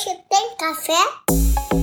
[0.00, 1.79] Hoje tem café?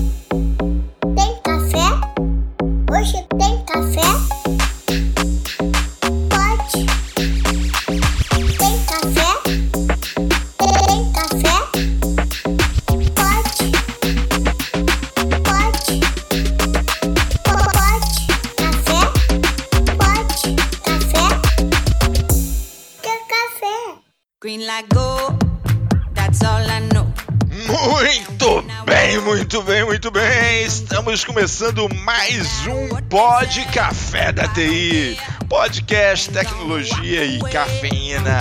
[31.08, 35.18] Estamos começando mais um Pod Café da TI.
[35.48, 38.40] Podcast, tecnologia e cafeína.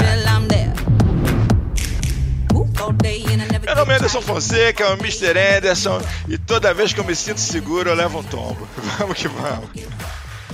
[3.65, 5.39] Meu nome é Anderson Fonseca, é o Mr.
[5.59, 8.67] Anderson, e toda vez que eu me sinto seguro eu levo um tombo.
[8.99, 9.71] Vamos que vamos.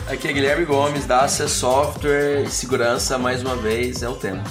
[0.06, 4.44] Aqui é Guilherme Gomes, da Access Software e segurança, mais uma vez, é o tema.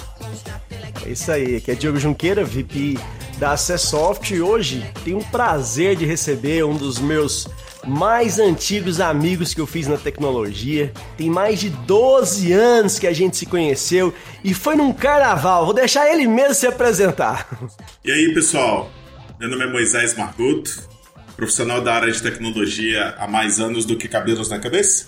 [1.06, 2.98] É isso aí, aqui é Diogo Junqueira, VP
[3.42, 7.48] da Acessoft e hoje tenho o prazer de receber um dos meus
[7.84, 10.92] mais antigos amigos que eu fiz na tecnologia.
[11.18, 15.64] Tem mais de 12 anos que a gente se conheceu e foi num carnaval.
[15.64, 17.48] Vou deixar ele mesmo se apresentar.
[18.04, 18.88] E aí, pessoal?
[19.40, 20.88] Meu nome é Moisés Marguto,
[21.34, 25.06] profissional da área de tecnologia há mais anos do que cabelos na cabeça.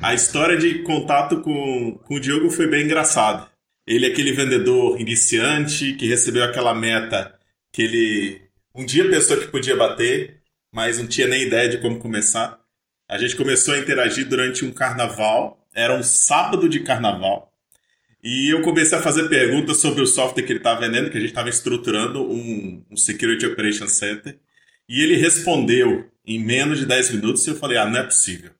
[0.00, 3.53] A história de contato com, com o Diogo foi bem engraçada.
[3.86, 7.38] Ele é aquele vendedor iniciante que recebeu aquela meta
[7.72, 10.40] que ele um dia pensou que podia bater,
[10.72, 12.58] mas não tinha nem ideia de como começar.
[13.08, 17.52] A gente começou a interagir durante um carnaval, era um sábado de carnaval.
[18.22, 21.20] E eu comecei a fazer perguntas sobre o software que ele estava vendendo, que a
[21.20, 24.38] gente estava estruturando um, um Security Operations Center.
[24.88, 28.50] E ele respondeu em menos de 10 minutos e eu falei, ah, não é possível.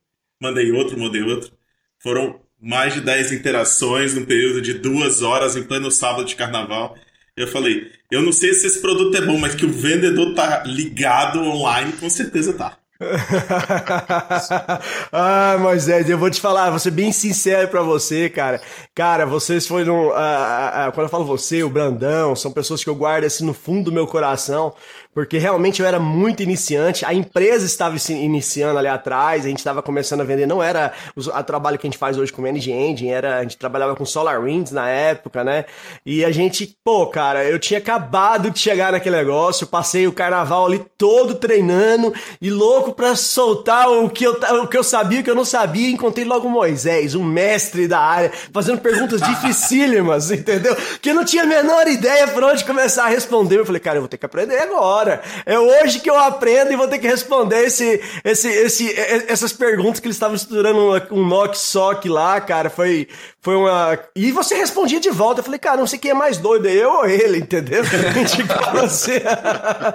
[0.41, 1.52] Mandei outro, mandei outro.
[1.98, 6.96] Foram mais de 10 interações num período de duas horas em pleno sábado de carnaval.
[7.36, 10.62] Eu falei, eu não sei se esse produto é bom, mas que o vendedor tá
[10.64, 12.78] ligado online, com certeza tá.
[15.12, 18.61] ah, Moisés, eu vou te falar, vou ser bem sincero pra você, cara.
[18.94, 20.12] Cara, vocês foram.
[20.14, 23.52] ah, ah, quando eu falo você, o Brandão, são pessoas que eu guardo assim no
[23.52, 24.72] fundo do meu coração,
[25.14, 27.05] porque realmente eu era muito iniciante.
[27.05, 30.92] A empresa estava se iniciando ali atrás, a gente estava começando a vender, não era
[31.17, 34.05] o trabalho que a gente faz hoje com Manage Engine, era, a gente trabalhava com
[34.05, 35.64] SolarWinds na época, né?
[36.05, 40.67] E a gente, pô, cara, eu tinha acabado de chegar naquele negócio, passei o carnaval
[40.67, 44.33] ali todo treinando e louco pra soltar o que eu,
[44.63, 45.91] o que eu sabia o que eu não sabia.
[45.91, 50.77] Encontrei logo o Moisés, um mestre da área, fazendo perguntas dificílimas, entendeu?
[51.01, 53.58] Que eu não tinha a menor ideia por onde começar a responder.
[53.58, 55.03] Eu falei, cara, eu vou ter que aprender agora.
[55.46, 58.92] É hoje que eu aprendo e vou ter que responder esse, esse, esse,
[59.28, 60.78] essas perguntas que eles estavam estudando
[61.10, 62.70] um, knock sock lá, cara.
[62.70, 63.08] Foi,
[63.40, 63.98] foi uma.
[64.16, 65.40] E você respondia de volta.
[65.40, 67.82] Eu falei, cara, não sei quem é mais doido, eu ou ele, entendeu?
[68.28, 69.22] tipo, você.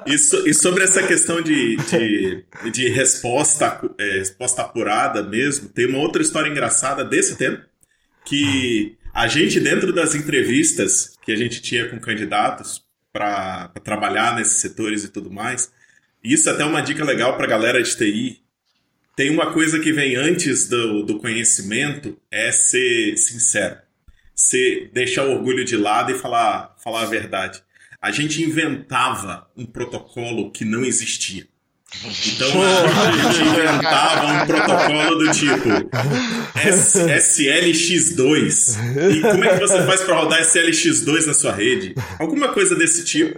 [0.05, 5.87] E, so- e sobre essa questão de, de, de resposta, é, resposta apurada mesmo, tem
[5.87, 7.61] uma outra história engraçada desse tema,
[8.25, 12.81] que a gente, dentro das entrevistas que a gente tinha com candidatos
[13.11, 15.71] para trabalhar nesses setores e tudo mais,
[16.23, 18.41] isso é até uma dica legal para a galera de TI.
[19.15, 23.77] Tem uma coisa que vem antes do, do conhecimento, é ser sincero.
[24.33, 27.61] Ser deixar o orgulho de lado e falar, falar a verdade.
[28.01, 31.45] A gente inventava um protocolo que não existia.
[32.27, 35.69] Então a gente inventava um protocolo do tipo
[36.55, 38.75] S- SLX2.
[39.17, 41.95] E como é que você faz para rodar SLX2 na sua rede?
[42.19, 43.37] Alguma coisa desse tipo.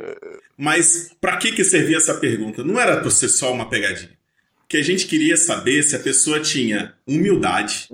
[0.57, 2.63] Mas para que que servia essa pergunta?
[2.63, 4.11] Não era para ser só uma pegadinha.
[4.67, 7.89] Que a gente queria saber se a pessoa tinha humildade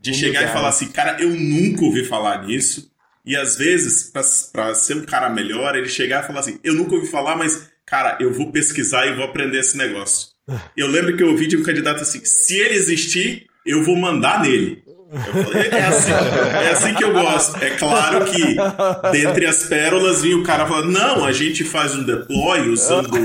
[0.00, 2.90] de chegar e falar assim, cara, eu nunca ouvi falar nisso.
[3.24, 4.10] E às vezes,
[4.52, 7.68] pra ser um cara melhor, ele chegar e falar assim, eu nunca ouvi falar, mas,
[7.88, 10.28] cara, eu vou pesquisar e vou aprender esse negócio.
[10.76, 14.42] Eu lembro que eu ouvi de um candidato assim, se ele existir, eu vou mandar
[14.42, 14.82] nele.
[15.10, 17.56] Eu falei, é assim, é assim que eu gosto.
[17.64, 18.56] É claro que
[19.10, 23.16] dentre as pérolas vinha o cara falando, não, a gente faz um deploy usando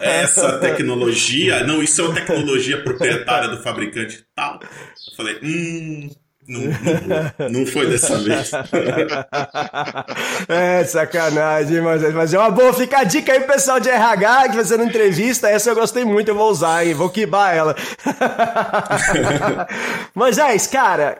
[0.00, 1.64] essa tecnologia.
[1.64, 4.60] Não, isso é uma tecnologia proprietária do fabricante e tal.
[4.62, 6.10] Eu falei, hum,
[6.52, 8.52] não, não, não foi dessa vez.
[10.48, 12.72] é, sacanagem, mas, mas é uma boa.
[12.72, 15.48] Fica a dica aí pessoal de RH que fazendo entrevista.
[15.48, 16.94] Essa eu gostei muito, eu vou usar, hein?
[16.94, 17.74] Vou quibar ela.
[20.14, 21.16] mas é isso, cara.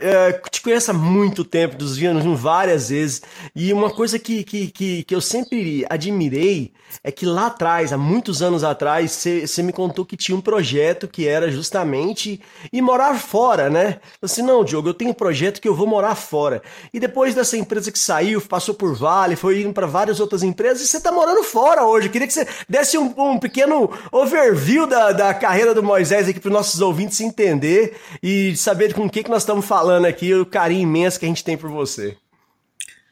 [0.50, 3.22] te conheço há muito tempo, dos vimos várias vezes.
[3.54, 7.98] E uma coisa que, que, que, que eu sempre admirei é que lá atrás, há
[7.98, 12.40] muitos anos atrás, você me contou que tinha um projeto que era justamente
[12.72, 14.00] ir morar fora, né?
[14.20, 16.60] Assim, não, Diogo, eu tenho projeto que eu vou morar fora.
[16.92, 20.82] E depois dessa empresa que saiu, passou por Vale, foi indo para várias outras empresas,
[20.82, 22.08] e você tá morando fora hoje.
[22.08, 26.40] Eu queria que você desse um, um pequeno overview da, da carreira do Moisés aqui
[26.40, 30.34] para os nossos ouvintes entender e saber com o que, que nós estamos falando aqui,
[30.34, 32.16] o carinho imenso que a gente tem por você.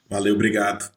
[0.08, 0.90] Valeu, obrigado.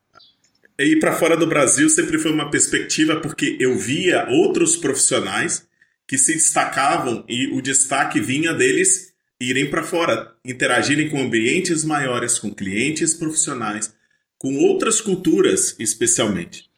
[0.80, 5.68] Ir para fora do Brasil sempre foi uma perspectiva porque eu via outros profissionais
[6.08, 9.13] que se destacavam e o destaque vinha deles
[9.50, 13.94] irem para fora, interagirem com ambientes maiores, com clientes profissionais,
[14.38, 16.70] com outras culturas especialmente.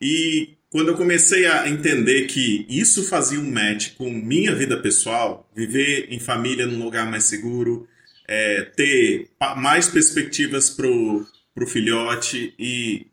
[0.00, 5.50] E quando eu comecei a entender que isso fazia um match com minha vida pessoal,
[5.54, 7.88] viver em família num lugar mais seguro,
[8.26, 13.06] é, ter mais perspectivas para o filhote e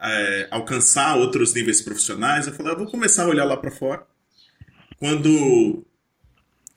[0.00, 4.06] é, alcançar outros níveis profissionais, eu falei, eu vou começar a olhar lá para fora.
[4.98, 5.86] Quando,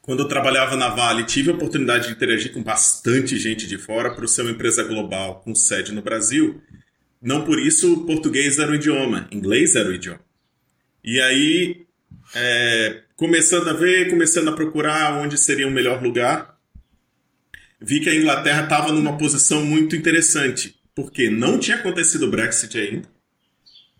[0.01, 4.13] quando eu trabalhava na Vale, tive a oportunidade de interagir com bastante gente de fora
[4.15, 6.61] para ser uma empresa global com sede no Brasil.
[7.21, 10.21] Não por isso português era o idioma, inglês era o idioma.
[11.03, 11.85] E aí,
[12.35, 16.57] é, começando a ver, começando a procurar onde seria o melhor lugar,
[17.79, 22.77] vi que a Inglaterra estava numa posição muito interessante porque não tinha acontecido o Brexit
[22.77, 23.07] ainda,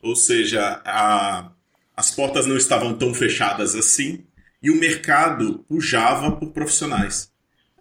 [0.01, 1.51] ou seja, a,
[1.95, 4.25] as portas não estavam tão fechadas assim,
[4.61, 7.31] e o mercado pujava por profissionais.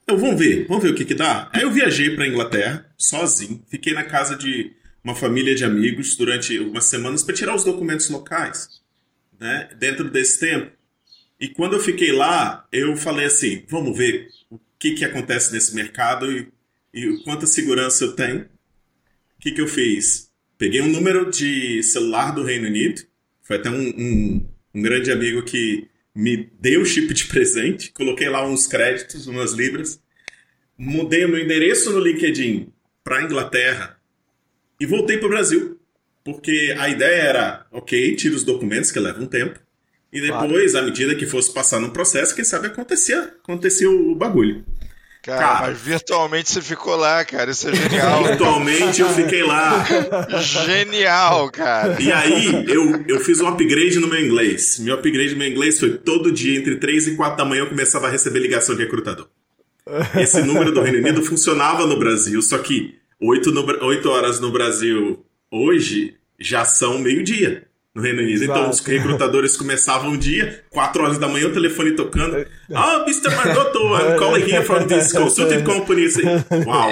[0.02, 1.48] Então, vamos ver, vamos ver o que, que dá.
[1.52, 4.72] Aí eu viajei para Inglaterra, sozinho, fiquei na casa de
[5.04, 8.80] uma família de amigos durante algumas semanas para tirar os documentos locais,
[9.38, 10.72] né, dentro desse tempo.
[11.38, 15.74] E quando eu fiquei lá, eu falei assim: vamos ver o que, que acontece nesse
[15.74, 16.48] mercado e,
[16.92, 18.46] e quanta segurança eu tenho
[19.40, 20.30] o que, que eu fiz?
[20.58, 23.00] Peguei um número de celular do Reino Unido,
[23.40, 28.28] foi até um, um, um grande amigo que me deu o chip de presente, coloquei
[28.28, 30.00] lá uns créditos, umas libras,
[30.76, 32.72] mudei o meu endereço no LinkedIn
[33.04, 33.98] para Inglaterra
[34.78, 35.80] e voltei para o Brasil.
[36.22, 39.58] Porque a ideia era, ok, tira os documentos que levam tempo,
[40.12, 40.86] e depois, claro.
[40.86, 44.64] à medida que fosse passar no processo, quem sabe acontecia, acontecia o bagulho.
[45.22, 47.50] Cara, cara, mas virtualmente você ficou lá, cara.
[47.50, 48.24] Isso é genial.
[48.24, 49.84] Virtualmente eu fiquei lá.
[50.40, 52.00] Genial, cara.
[52.00, 54.78] E aí, eu, eu fiz um upgrade no meu inglês.
[54.78, 57.68] Meu upgrade no meu inglês foi todo dia, entre 3 e 4 da manhã, eu
[57.68, 59.28] começava a receber ligação de recrutador.
[60.18, 64.50] Esse número do Reino Unido funcionava no Brasil, só que 8, no, 8 horas no
[64.50, 67.69] Brasil hoje já são meio-dia
[68.00, 68.44] no Reino Unido.
[68.44, 68.60] Então, Exato.
[68.60, 72.46] Então, os recrutadores começavam o dia, 4 horas da manhã, o telefone tocando.
[72.74, 73.34] Ah, oh, Mr.
[73.36, 76.06] Mardoto, I'm calling here from this consulting company.
[76.66, 76.90] Uau!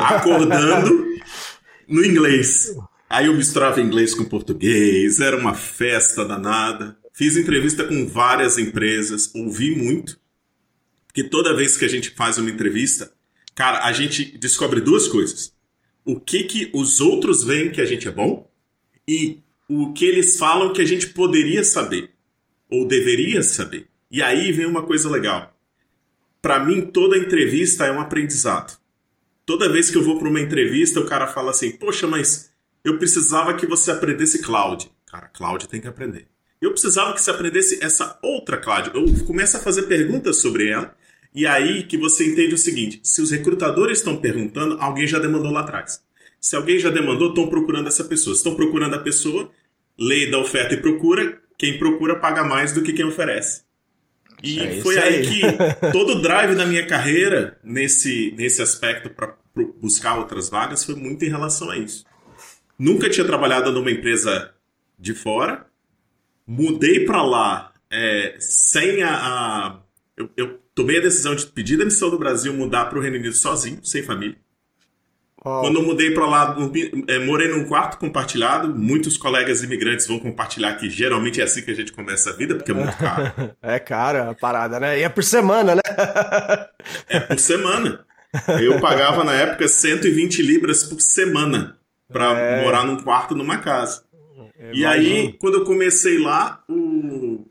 [0.00, 1.06] Acordando
[1.88, 2.74] no inglês.
[3.08, 6.96] Aí eu misturava inglês com português, era uma festa danada.
[7.14, 10.18] Fiz entrevista com várias empresas, ouvi muito.
[11.06, 13.12] Porque toda vez que a gente faz uma entrevista,
[13.54, 15.52] cara, a gente descobre duas coisas.
[16.04, 18.50] O que que os outros veem que a gente é bom
[19.06, 19.40] e
[19.74, 22.10] o que eles falam que a gente poderia saber
[22.70, 23.86] ou deveria saber.
[24.10, 25.56] E aí vem uma coisa legal.
[26.42, 28.76] Para mim, toda entrevista é um aprendizado.
[29.46, 32.50] Toda vez que eu vou para uma entrevista, o cara fala assim: Poxa, mas
[32.84, 34.90] eu precisava que você aprendesse cloud.
[35.06, 36.26] Cara, cloud tem que aprender.
[36.60, 38.90] Eu precisava que você aprendesse essa outra cloud.
[38.94, 40.94] Eu começo a fazer perguntas sobre ela.
[41.34, 45.50] E aí que você entende o seguinte: se os recrutadores estão perguntando, alguém já demandou
[45.50, 46.02] lá atrás.
[46.40, 48.34] Se alguém já demandou, estão procurando essa pessoa.
[48.34, 49.48] Estão procurando a pessoa,
[50.02, 53.62] lei da oferta e procura, quem procura paga mais do que quem oferece.
[54.42, 55.16] E é foi aí.
[55.16, 55.26] aí.
[55.26, 55.42] que
[55.92, 59.36] todo o drive da minha carreira nesse, nesse aspecto para
[59.80, 62.04] buscar outras vagas foi muito em relação a isso.
[62.78, 64.52] Nunca tinha trabalhado numa empresa
[64.98, 65.66] de fora,
[66.46, 69.14] mudei para lá é, sem a.
[69.14, 69.80] a
[70.16, 73.36] eu, eu, tomei a decisão de pedir demissão do Brasil, mudar para o Reino Unido
[73.36, 74.38] sozinho, sem família.
[75.44, 75.60] Oh.
[75.60, 76.56] Quando eu mudei para lá,
[77.08, 78.72] é, morei num quarto compartilhado.
[78.74, 82.54] Muitos colegas imigrantes vão compartilhar que geralmente é assim que a gente começa a vida,
[82.54, 83.32] porque é muito caro.
[83.60, 85.00] é caro a parada, né?
[85.00, 85.82] E é por semana, né?
[87.08, 88.04] é por semana.
[88.60, 91.76] Eu pagava na época 120 libras por semana
[92.10, 92.62] para é...
[92.62, 94.04] morar num quarto numa casa.
[94.56, 97.44] É, e aí, quando eu comecei lá, o.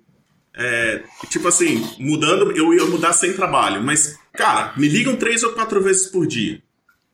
[0.56, 5.52] É, tipo assim, mudando, eu ia mudar sem trabalho, mas, cara, me ligam três ou
[5.52, 6.62] quatro vezes por dia.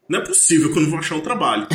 [0.10, 1.68] Não é possível que eu não vou achar um trabalho.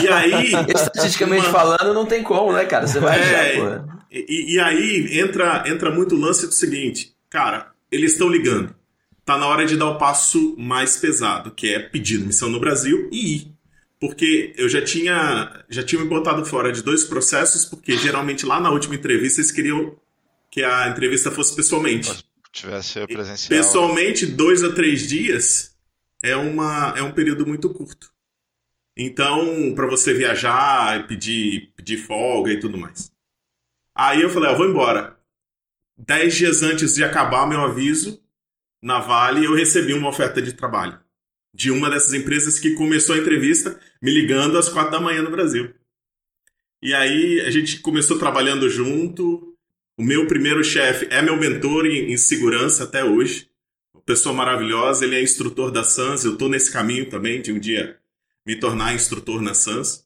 [0.00, 0.52] e, e, aí.
[0.74, 1.52] Estatisticamente uma...
[1.52, 2.86] falando, não tem como, né, cara?
[2.86, 4.02] Você vai é, achar, pô.
[4.10, 8.74] E, e, aí entra, entra muito o lance do seguinte: cara, eles estão ligando.
[9.24, 13.08] Tá na hora de dar o passo mais pesado, que é pedir missão no Brasil
[13.12, 13.54] e ir.
[14.00, 18.58] porque eu já tinha, já tinha me botado fora de dois processos, porque geralmente lá
[18.58, 19.96] na última entrevista eles queriam
[20.50, 22.10] que a entrevista fosse pessoalmente.
[22.10, 23.58] Se tivesse presencial.
[23.58, 25.71] Pessoalmente, dois a três dias
[26.22, 28.12] é, uma, é um período muito curto.
[28.96, 33.10] Então, para você viajar e pedir, pedir folga e tudo mais.
[33.94, 35.18] Aí eu falei, ó, vou embora.
[35.96, 38.22] Dez dias antes de acabar meu aviso
[38.82, 40.98] na Vale, eu recebi uma oferta de trabalho
[41.54, 45.30] de uma dessas empresas que começou a entrevista me ligando às quatro da manhã no
[45.30, 45.74] Brasil.
[46.80, 49.54] E aí a gente começou trabalhando junto.
[49.96, 53.48] O meu primeiro chefe é meu mentor em, em segurança até hoje.
[54.04, 56.24] Pessoa maravilhosa, ele é instrutor da SANS.
[56.24, 57.96] Eu estou nesse caminho também de um dia
[58.44, 60.04] me tornar instrutor na SANS.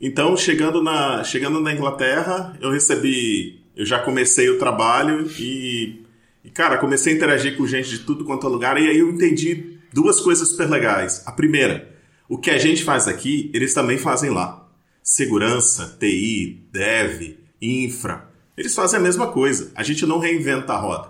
[0.00, 3.60] Então, chegando na, chegando na Inglaterra, eu recebi.
[3.76, 6.04] Eu já comecei o trabalho e,
[6.44, 8.80] e, cara, comecei a interagir com gente de tudo quanto é lugar.
[8.80, 11.22] E aí eu entendi duas coisas super legais.
[11.26, 11.94] A primeira,
[12.28, 14.68] o que a gente faz aqui, eles também fazem lá.
[15.02, 18.28] Segurança, TI, dev, infra.
[18.56, 19.70] Eles fazem a mesma coisa.
[19.74, 21.09] A gente não reinventa a roda.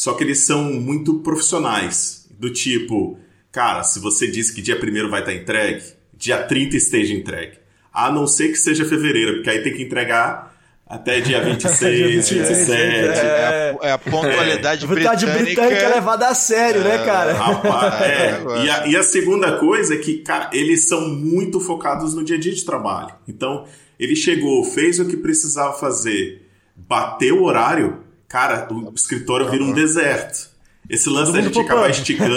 [0.00, 2.26] Só que eles são muito profissionais.
[2.30, 3.18] Do tipo,
[3.52, 5.84] cara, se você disse que dia 1 vai estar entregue,
[6.16, 7.58] dia 30 esteja entregue.
[7.92, 13.20] A não ser que seja fevereiro, porque aí tem que entregar até dia 26, 27.
[13.20, 15.60] É, a, é a pontualidade A vontade britânica.
[15.60, 17.34] britânica é levada a sério, né, cara?
[17.34, 18.06] Rapaz, é.
[18.06, 22.24] É, E, a, e a segunda coisa é que, cara, eles são muito focados no
[22.24, 23.12] dia a dia de trabalho.
[23.28, 23.66] Então,
[23.98, 29.72] ele chegou, fez o que precisava fazer, bateu o horário, cara, o escritório vira um
[29.72, 30.48] deserto.
[30.88, 31.90] Esse lance Todo da gente acabar pub.
[31.90, 32.34] esticando,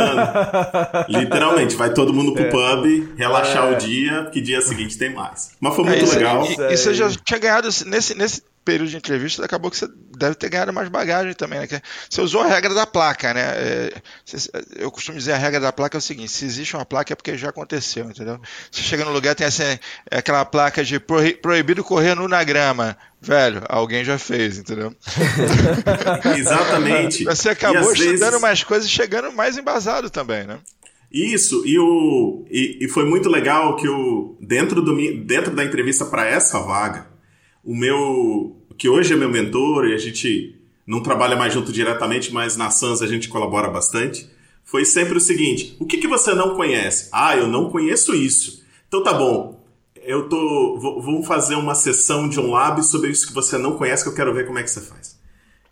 [1.07, 3.75] literalmente, vai todo mundo pro pub, relaxar É.
[3.75, 5.51] o dia, que dia seguinte tem mais.
[5.59, 6.45] Mas foi É, muito isso- legal.
[6.45, 10.35] E, e você já tinha ganhado nesse, nesse período de entrevista, acabou que você deve
[10.35, 11.67] ter ganhado mais bagagem também, né?
[11.67, 13.41] Que Você usou a regra da placa, né?
[13.41, 13.93] É,
[14.77, 17.15] eu costumo dizer a regra da placa é o seguinte: se existe uma placa é
[17.15, 18.39] porque já aconteceu, entendeu?
[18.71, 22.95] Você chega no lugar tem assim, é aquela placa de proibido correr nu na grama.
[23.21, 24.93] Velho, alguém já fez, entendeu?
[26.37, 27.23] Exatamente.
[27.23, 30.59] Você acabou estudando vezes- mais coisas e chegando mais embasado também, né?
[31.11, 35.63] Isso, e, o, e, e foi muito legal que o, dentro, do, mi- dentro da
[35.63, 37.05] entrevista para essa vaga,
[37.63, 40.55] o meu, que hoje é meu mentor, e a gente
[40.85, 44.29] não trabalha mais junto diretamente, mas na Sans a gente colabora bastante,
[44.63, 47.09] foi sempre o seguinte: o que, que você não conhece?
[47.11, 48.63] Ah, eu não conheço isso.
[48.87, 49.63] Então tá bom,
[50.03, 50.77] eu tô.
[50.79, 54.15] vou- fazer uma sessão de um lab sobre isso que você não conhece, que eu
[54.15, 55.17] quero ver como é que você faz.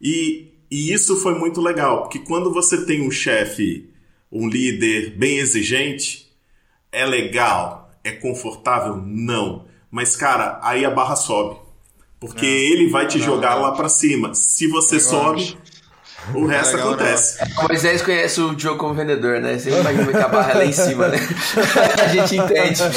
[0.01, 3.89] E, e isso foi muito legal, porque quando você tem um chefe,
[4.31, 6.31] um líder bem exigente,
[6.91, 8.95] é legal, é confortável?
[8.95, 9.65] Não.
[9.91, 11.60] Mas, cara, aí a barra sobe.
[12.22, 14.36] Porque ele vai te jogar lá pra cima.
[14.36, 15.58] Se você sobe,
[16.34, 17.38] o resto legal, acontece.
[17.58, 19.58] O Moisés conhece o Diogo como vendedor, né?
[19.58, 21.18] Você imagina que a barra é lá em cima, né?
[22.04, 22.82] A gente entende.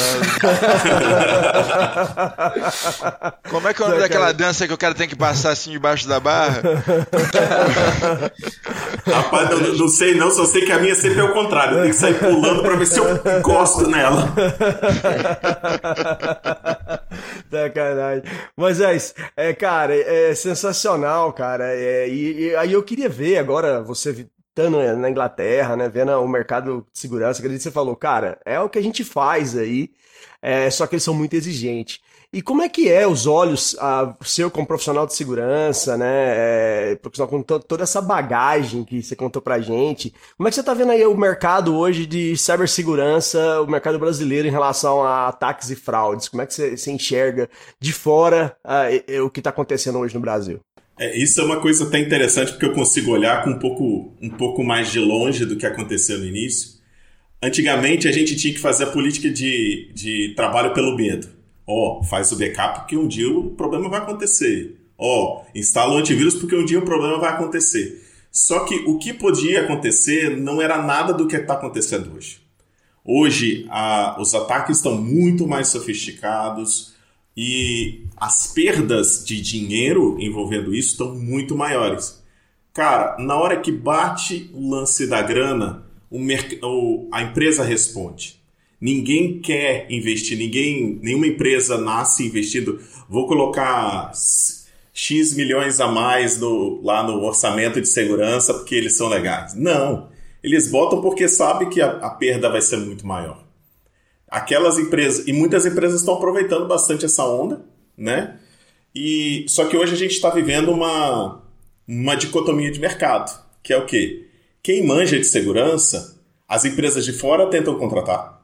[3.49, 5.71] Como é que é o nome daquela dança que o cara tem que passar assim
[5.71, 6.61] debaixo da barra?
[9.05, 11.77] Rapaz, eu não sei não, só sei que a minha sempre é o contrário.
[11.77, 14.33] Eu tenho que sair pulando pra ver se eu encosto nela.
[17.49, 18.23] Sacanagem.
[18.55, 19.13] Mas é isso.
[19.35, 21.73] É, cara, é sensacional, cara.
[21.73, 26.27] É, e, e aí eu queria ver agora, você estando na Inglaterra, né, vendo o
[26.27, 29.89] mercado de segurança, que você falou, cara, é o que a gente faz aí,
[30.41, 31.99] é, só que eles são muito exigentes.
[32.31, 36.91] E como é que é os olhos ah, seu como profissional de segurança, né?
[36.91, 40.13] É, profissional com to- toda essa bagagem que você contou pra gente.
[40.35, 44.47] Como é que você tá vendo aí o mercado hoje de cibersegurança, o mercado brasileiro
[44.47, 46.27] em relação a ataques e fraudes?
[46.27, 48.57] Como é que você, você enxerga de fora
[48.91, 50.59] e- e o que tá acontecendo hoje no Brasil?
[50.97, 54.29] É, isso é uma coisa até interessante porque eu consigo olhar com um pouco, um
[54.29, 56.75] pouco mais de longe do que aconteceu no início.
[57.43, 61.27] Antigamente a gente tinha que fazer a política de, de trabalho pelo medo.
[61.67, 64.77] Ó, faz o backup porque um dia o problema vai acontecer.
[64.97, 68.01] Ó, instala o antivírus porque um dia o problema vai acontecer.
[68.31, 72.39] Só que o que podia acontecer não era nada do que está acontecendo hoje.
[73.03, 76.93] Hoje a- os ataques estão muito mais sofisticados
[77.35, 82.23] e as perdas de dinheiro envolvendo isso estão muito maiores.
[82.73, 88.39] Cara, na hora que bate o lance da grana, o a empresa responde.
[88.79, 92.79] Ninguém quer investir, ninguém, nenhuma empresa nasce investindo.
[93.09, 94.11] Vou colocar
[94.93, 99.53] X milhões a mais no- lá no orçamento de segurança porque eles são legais.
[99.55, 100.09] Não.
[100.43, 103.44] Eles botam porque sabem que a, a perda vai ser muito maior.
[104.29, 107.63] Aquelas empresas, e muitas empresas estão aproveitando bastante essa onda,
[107.97, 108.39] né?
[108.93, 111.41] E só que hoje a gente está vivendo uma,
[111.87, 114.27] uma dicotomia de mercado, que é o quê?
[114.63, 118.41] Quem manja de segurança, as empresas de fora tentam contratar.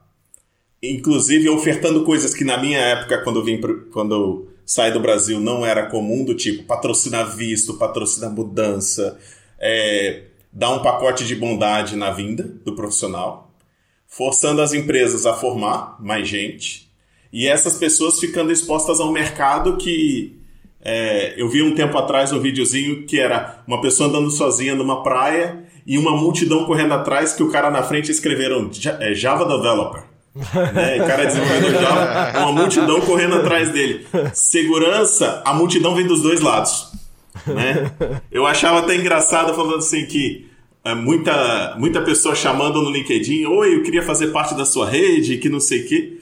[0.84, 3.60] inclusive ofertando coisas que na minha época, quando eu vim
[3.92, 9.18] quando eu saí do Brasil, não era comum, do tipo patrocinar visto, patrocinar mudança,
[9.60, 13.50] é, dar um pacote de bondade na vinda do profissional,
[14.12, 16.91] forçando as empresas a formar mais gente,
[17.32, 20.38] e essas pessoas ficando expostas a um mercado que
[20.84, 25.01] é, eu vi um tempo atrás um videozinho que era uma pessoa andando sozinha numa
[25.01, 30.03] praia e uma multidão correndo atrás que o cara na frente escreveram é, Java Developer.
[30.74, 31.01] né?
[31.01, 34.06] O cara desenvolvendo Java, uma multidão correndo atrás dele.
[34.34, 36.91] Segurança, a multidão vem dos dois lados.
[37.48, 37.91] Né?
[38.30, 40.50] Eu achava até engraçado falando assim que
[40.96, 45.48] muita, muita pessoa chamando no LinkedIn, oi, eu queria fazer parte da sua rede, que
[45.50, 46.18] não sei o quê.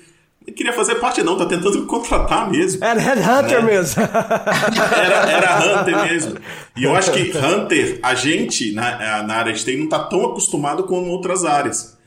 [0.46, 2.84] Não queria fazer parte não, tá tentando me contratar mesmo.
[2.84, 3.72] Era Headhunter Né?
[3.72, 4.02] mesmo.
[4.02, 6.36] Era, era Hunter mesmo.
[6.76, 10.26] E eu acho que Hunter, a gente na, na área de TI não tá tão
[10.26, 11.98] acostumado com outras áreas.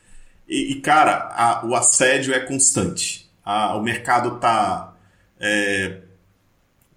[0.49, 3.31] E, e, cara, a- o assédio é constante.
[3.45, 4.93] A- o mercado tá,
[5.41, 5.99] é,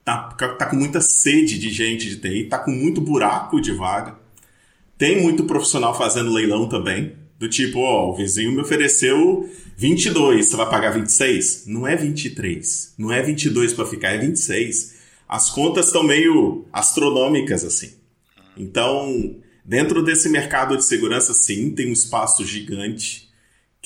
[0.03, 4.15] tá, tá com muita sede de gente de TI, tá com muito buraco de vaga.
[4.97, 7.15] Tem muito profissional fazendo leilão também.
[7.37, 11.65] Do tipo, ó, o vizinho me ofereceu 22, você vai pagar 26?
[11.67, 12.93] Não é 23.
[12.97, 14.95] Não é 22 para ficar, é 26.
[15.27, 17.93] As contas estão meio astronômicas assim.
[18.55, 19.35] Então,
[19.65, 23.27] dentro desse mercado de segurança, sim, tem um espaço gigante.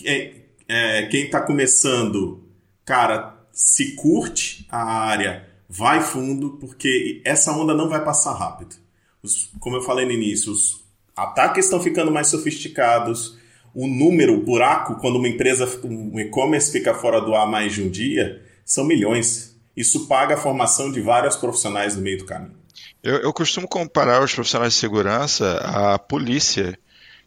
[0.05, 0.31] É,
[0.67, 2.43] é, quem está começando,
[2.85, 8.75] cara, se curte a área, vai fundo, porque essa onda não vai passar rápido.
[9.23, 10.87] Os- como eu falei no início, os
[11.23, 13.37] ataques estão ficando mais sofisticados.
[13.73, 17.83] O número, o buraco, quando uma empresa, um e-commerce fica fora do ar mais de
[17.83, 19.55] um dia, são milhões.
[19.75, 22.57] Isso paga a formação de vários profissionais no meio do caminho.
[23.01, 26.77] Eu, eu costumo comparar os profissionais de segurança à polícia,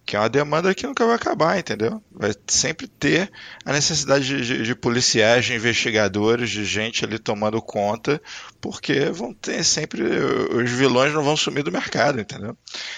[0.04, 2.02] que é uma demanda que nunca vai acabar, entendeu?
[2.10, 3.30] Vai sempre ter
[3.64, 8.20] a necessidade de, de- de policiais, de investigadores, de gente ali tomando conta,
[8.60, 10.02] porque vão ter sempre.
[10.02, 12.56] Os vilões não vão sumir do mercado, entendeu?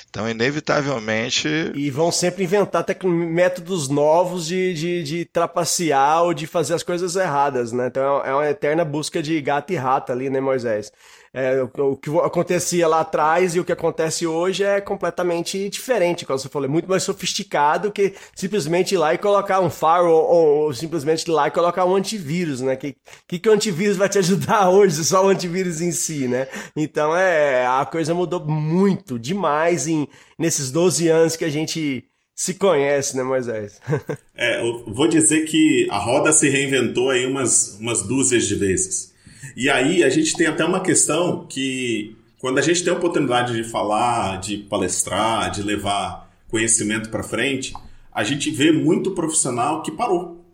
[0.08, 1.48] Então, inevitavelmente.
[1.74, 6.82] E vão sempre inventar tec- métodos novos de, de, de trapacear ou de fazer as
[6.82, 7.86] coisas erradas, né?
[7.86, 10.90] Então é uma eterna busca de gato e rato ali, né, Moisés?
[11.36, 16.24] É, o, o que acontecia lá atrás e o que acontece hoje é completamente diferente.
[16.24, 20.30] Como você falou, é muito mais sofisticado que simplesmente ir lá e colocar um firewall
[20.30, 22.76] ou, ou simplesmente ir lá e colocar um antivírus, né?
[22.76, 22.94] Que,
[23.26, 25.04] que, que o antivírus vai te ajudar hoje?
[25.04, 26.46] Só o antivírus em si, né?
[26.76, 30.06] Então é, a coisa mudou muito, demais em,
[30.38, 33.80] nesses 12 anos que a gente se conhece, né, Moisés?
[34.36, 39.13] É, eu vou dizer que a roda se reinventou aí umas, umas dúzias de vezes.
[39.56, 43.54] E aí a gente tem até uma questão que, quando a gente tem a oportunidade
[43.54, 47.72] de falar, de palestrar, de levar conhecimento para frente,
[48.12, 50.44] a gente vê muito profissional que parou.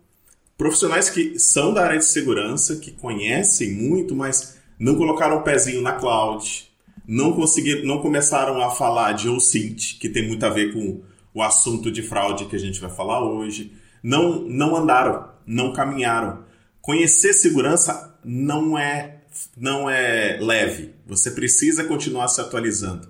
[0.57, 5.81] Profissionais que são da área de segurança, que conhecem muito, mas não colocaram o pezinho
[5.81, 6.69] na cloud,
[7.07, 11.01] não conseguiram, não começaram a falar de OSINT, que tem muito a ver com
[11.33, 13.73] o assunto de fraude que a gente vai falar hoje.
[14.03, 16.43] Não, não andaram, não caminharam.
[16.81, 19.17] Conhecer segurança não é
[19.55, 20.93] não é leve.
[21.07, 23.07] Você precisa continuar se atualizando.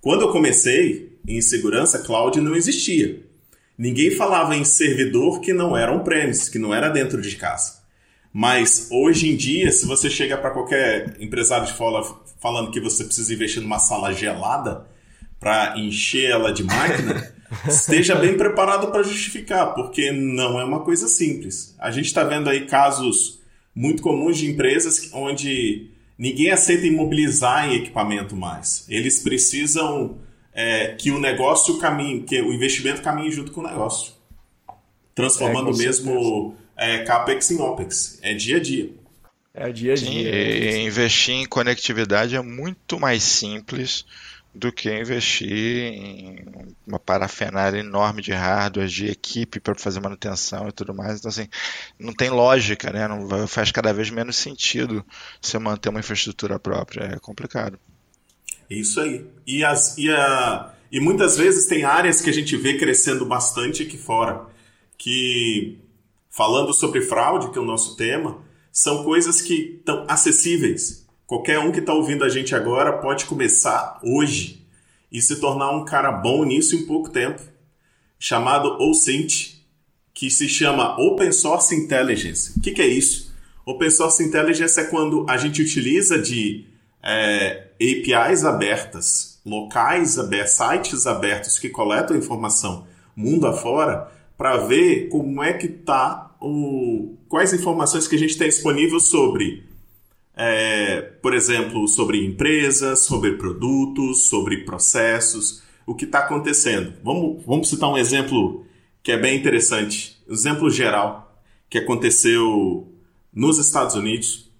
[0.00, 3.22] Quando eu comecei em segurança, cloud não existia.
[3.76, 7.82] Ninguém falava em servidor que não era on-premise, que não era dentro de casa.
[8.32, 12.04] Mas hoje em dia, se você chega para qualquer empresário de fora
[12.40, 14.86] falando que você precisa investir numa sala gelada
[15.40, 17.32] para encher ela de máquina,
[17.66, 21.74] esteja bem preparado para justificar, porque não é uma coisa simples.
[21.78, 23.40] A gente está vendo aí casos
[23.74, 28.86] muito comuns de empresas onde ninguém aceita imobilizar em equipamento mais.
[28.88, 30.18] Eles precisam
[30.52, 34.12] é, que o negócio caminhe, que o investimento caminhe junto com o negócio.
[35.14, 38.18] Transformando É, mesmo é, CAPEX em OPEX.
[38.22, 38.90] É dia a dia.
[39.52, 40.30] É dia a dia.
[40.30, 44.04] e investir em conectividade é muito mais simples
[44.54, 46.44] do que investir em
[46.86, 51.18] uma parafernália enorme de hardware, de equipe para fazer manutenção e tudo mais.
[51.18, 51.48] Então, assim,
[51.98, 53.08] não tem lógica, né?
[53.08, 55.04] Não faz cada vez menos sentido
[55.42, 57.04] você manter uma infraestrutura própria.
[57.04, 57.78] É complicado.
[58.70, 59.26] Isso aí.
[59.44, 63.82] E, as, e, a, e muitas vezes tem áreas que a gente vê crescendo bastante
[63.82, 64.46] aqui fora,
[64.96, 65.78] que,
[66.30, 68.40] falando sobre fraude, que é o nosso tema,
[68.72, 71.03] são coisas que estão acessíveis.
[71.26, 74.66] Qualquer um que está ouvindo a gente agora pode começar hoje
[75.10, 77.40] e se tornar um cara bom nisso em pouco tempo,
[78.18, 79.54] chamado OSINT,
[80.12, 82.52] que se chama Open Source Intelligence.
[82.56, 83.32] O que, que é isso?
[83.64, 86.66] Open Source Intelligence é quando a gente utiliza de
[87.02, 95.42] é, APIs abertas, locais abertos, sites abertos que coletam informação mundo afora para ver como
[95.42, 96.34] é que tá
[97.28, 99.64] quais informações que a gente tem disponível sobre,
[100.36, 106.94] é, por exemplo, sobre empresas, sobre produtos, sobre processos, o que está acontecendo.
[107.02, 108.66] Vamos, vamos citar um exemplo
[109.02, 112.92] que é bem interessante, um exemplo geral que aconteceu
[113.32, 114.50] nos Estados Unidos.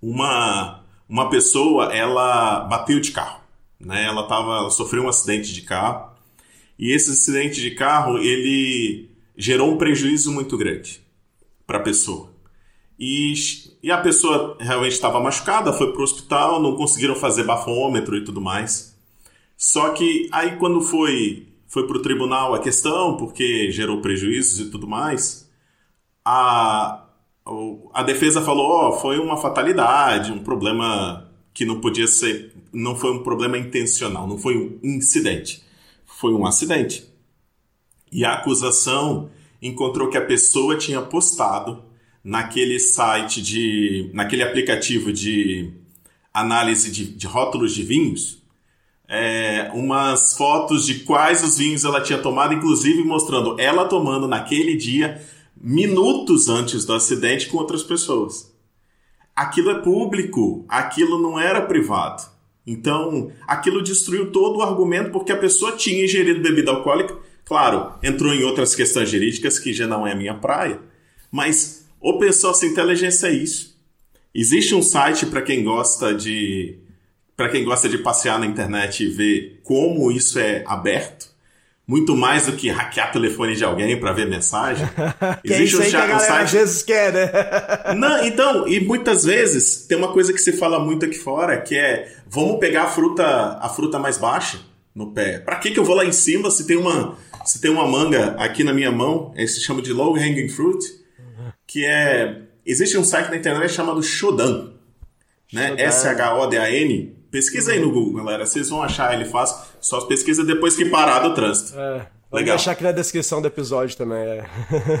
[0.00, 3.40] Uma, uma pessoa, ela bateu de carro,
[3.78, 4.04] né?
[4.04, 6.12] Ela tava, ela sofreu um acidente de carro
[6.78, 11.00] e esse acidente de carro ele gerou um prejuízo muito grande
[11.66, 12.32] para a pessoa.
[12.98, 13.32] E,
[13.82, 18.24] e a pessoa realmente estava machucada, foi para o hospital, não conseguiram fazer bafômetro e
[18.24, 18.96] tudo mais.
[19.56, 24.70] Só que aí quando foi foi para o tribunal a questão, porque gerou prejuízos e
[24.70, 25.50] tudo mais,
[26.22, 27.06] a,
[27.94, 32.94] a defesa falou, ó, oh, foi uma fatalidade, um problema que não podia ser, não
[32.94, 35.64] foi um problema intencional, não foi um incidente,
[36.04, 37.08] foi um acidente.
[38.12, 39.30] E a acusação
[39.62, 41.82] encontrou que a pessoa tinha postado
[42.24, 45.72] naquele site de, naquele aplicativo de
[46.32, 48.42] análise de, de rótulos de vinhos,
[49.08, 54.76] é, umas fotos de quais os vinhos ela tinha tomado, inclusive mostrando ela tomando naquele
[54.76, 55.20] dia,
[55.54, 58.50] minutos antes do acidente, com outras pessoas.
[59.34, 62.30] Aquilo é público, aquilo não era privado.
[62.66, 67.16] Então, aquilo destruiu todo o argumento porque a pessoa tinha ingerido bebida alcoólica.
[67.44, 70.80] Claro, entrou em outras questões jurídicas que já não é minha praia,
[71.30, 73.72] mas open source inteligência é isso.
[74.34, 76.78] Existe um site para quem gosta de
[77.36, 81.28] para quem gosta de passear na internet e ver como isso é aberto,
[81.86, 84.86] muito mais do que hackear telefone de alguém para ver mensagem.
[85.44, 86.44] que Existe é um, a galera site...
[86.44, 87.30] às vezes quer, né?
[87.96, 91.76] Não, então, e muitas vezes tem uma coisa que se fala muito aqui fora, que
[91.76, 94.60] é vamos pegar a fruta, a fruta mais baixa
[94.94, 95.38] no pé.
[95.38, 98.36] Para que que eu vou lá em cima se tem uma se tem uma manga
[98.38, 101.01] aqui na minha mão, esse se chama de low hanging fruit,
[101.72, 104.72] que é existe um site na internet chamado Shodan,
[105.52, 105.74] né?
[105.78, 108.44] S H O D A N Pesquisa aí no Google, galera.
[108.44, 109.56] Vocês vão achar ele fácil.
[109.80, 111.72] Só pesquisa depois que parar do trânsito.
[111.72, 112.06] É.
[112.30, 112.56] Vamos Legal.
[112.56, 114.18] deixar aqui na descrição do episódio também.
[114.18, 114.44] É.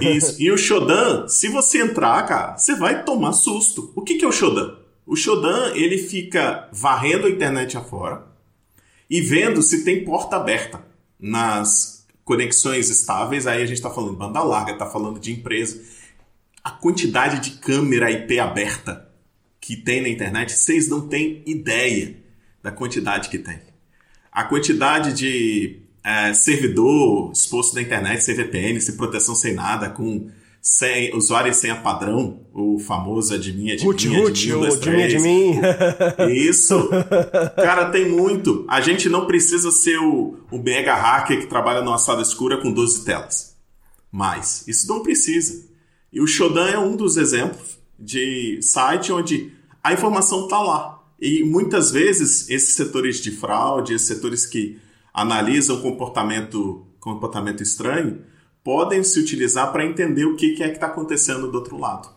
[0.00, 0.40] Isso.
[0.40, 3.92] E o Shodan, se você entrar, cara, você vai tomar susto.
[3.94, 4.78] O que, que é o Shodan?
[5.06, 8.24] O Shodan, ele fica varrendo a internet afora
[9.10, 10.82] e vendo se tem porta aberta
[11.20, 13.46] nas conexões estáveis.
[13.46, 15.82] Aí a gente está falando de banda larga, está falando de empresa.
[16.62, 19.08] A quantidade de câmera IP aberta
[19.60, 22.16] que tem na internet, vocês não têm ideia
[22.62, 23.60] da quantidade que tem.
[24.30, 30.30] A quantidade de é, servidor exposto na internet, sem VPN, sem proteção, sem nada, com
[30.60, 35.60] sem, usuário e senha padrão, o famoso admin, admin, root, root, o admin, admin.
[36.32, 36.88] Isso.
[37.56, 38.64] Cara, tem muito.
[38.68, 42.72] A gente não precisa ser o, o mega hacker que trabalha numa sala escura com
[42.72, 43.56] 12 telas.
[44.10, 45.71] Mas isso não precisa.
[46.12, 51.02] E o Shodan é um dos exemplos de site onde a informação está lá.
[51.20, 54.78] E muitas vezes esses setores de fraude, esses setores que
[55.14, 58.24] analisam comportamento, comportamento estranho,
[58.64, 62.08] podem se utilizar para entender o que, que é que está acontecendo do outro lado.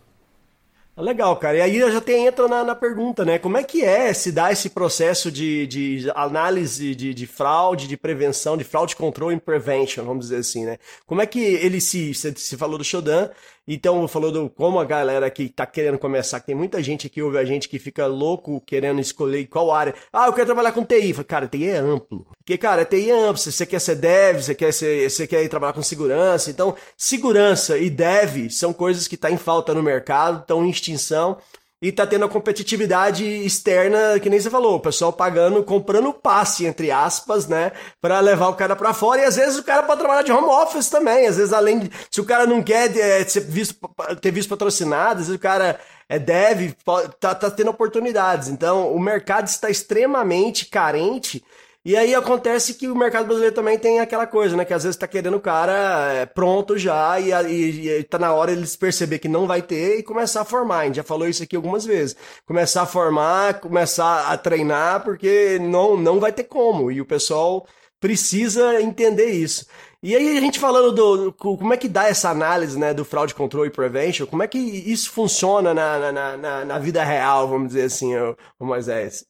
[0.98, 1.58] Legal, cara.
[1.58, 3.38] E aí eu já tem, entra na, na, pergunta, né?
[3.38, 7.98] Como é que é se dá esse processo de, de análise de, de fraude, de
[7.98, 10.78] prevenção, de fraude control and prevention, vamos dizer assim, né?
[11.06, 13.30] Como é que ele se, se falou do Shodan,
[13.68, 17.22] então, falou do como a galera que tá querendo começar, que tem muita gente aqui,
[17.22, 19.96] ouve a gente que fica louco querendo escolher qual área.
[20.14, 21.14] Ah, eu quero trabalhar com TI.
[21.14, 22.28] Falei, cara, TI é amplo.
[22.38, 23.38] Porque, cara, TI é amplo.
[23.38, 26.52] Você quer ser dev, você quer, ser, você quer trabalhar com segurança.
[26.52, 31.38] Então, segurança e dev são coisas que tá em falta no mercado, estão em extinção
[31.86, 36.66] e tá tendo a competitividade externa, que nem você falou, o pessoal pagando, comprando passe,
[36.66, 40.00] entre aspas, né, para levar o cara para fora, e às vezes o cara pode
[40.00, 43.24] trabalhar de home office também, às vezes além de, se o cara não quer é,
[43.24, 43.78] ser visto,
[44.20, 46.76] ter visto patrocinado, às vezes o cara é deve,
[47.20, 51.46] tá, tá tendo oportunidades, então o mercado está extremamente carente
[51.86, 54.66] e aí acontece que o mercado brasileiro também tem aquela coisa, né?
[54.66, 58.34] Que às vezes tá querendo o cara é, pronto já e, e, e tá na
[58.34, 60.80] hora eles perceber que não vai ter e começar a formar.
[60.80, 62.16] A gente já falou isso aqui algumas vezes.
[62.44, 66.92] Começar a formar, começar a treinar, porque não, não vai ter como.
[66.92, 67.68] E o pessoal
[68.00, 69.68] precisa entender isso.
[70.02, 73.34] E aí a gente falando do, como é que dá essa análise né, do fraud
[73.36, 77.70] control e prevention, como é que isso funciona na, na, na, na vida real, vamos
[77.70, 79.26] dizer assim, o, o Moisés?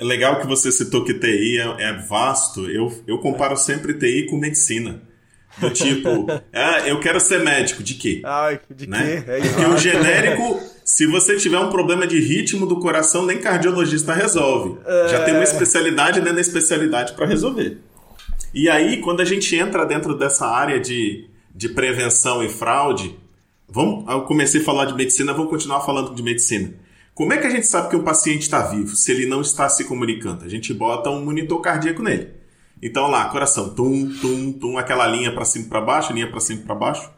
[0.00, 2.70] É legal que você citou que TI é, é vasto.
[2.70, 5.02] Eu, eu comparo sempre TI com medicina.
[5.58, 8.22] Do tipo, ah, eu quero ser médico, de quê?
[8.24, 9.20] Ai, de né?
[9.20, 9.30] quê?
[9.30, 14.14] É Porque o genérico, se você tiver um problema de ritmo do coração, nem cardiologista
[14.14, 14.78] resolve.
[14.86, 15.08] É...
[15.08, 17.76] Já tem uma especialidade dentro da especialidade para resolver.
[18.54, 23.14] E aí, quando a gente entra dentro dessa área de, de prevenção e fraude,
[23.68, 26.72] vamos, eu comecei a falar de medicina, vamos continuar falando de medicina.
[27.14, 29.68] Como é que a gente sabe que um paciente está vivo se ele não está
[29.68, 30.44] se comunicando?
[30.44, 32.28] A gente bota um monitor cardíaco nele.
[32.82, 36.62] Então lá, coração, tum, tum, tum, aquela linha para cima para baixo, linha para cima
[36.62, 37.10] para baixo.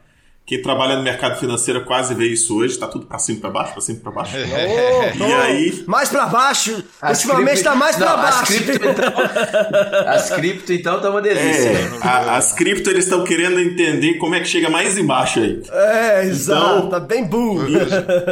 [0.45, 3.51] Quem trabalha no mercado financeiro quase vê isso hoje, tá tudo para cima e para
[3.51, 4.37] baixo, para cima e para baixo.
[5.23, 5.85] Ô, E aí?
[5.87, 6.83] Mais pra baixo.
[7.01, 8.39] As Ultimamente cripto- tá mais pra Não, baixo.
[8.43, 9.13] As cripto, então,
[10.09, 11.69] as cripto, então, tá uma delícia.
[11.71, 15.63] É, a- as cripto eles estão querendo entender como é que chega mais embaixo aí.
[15.71, 16.77] É, exato.
[16.79, 17.63] Então- Tá bem burro.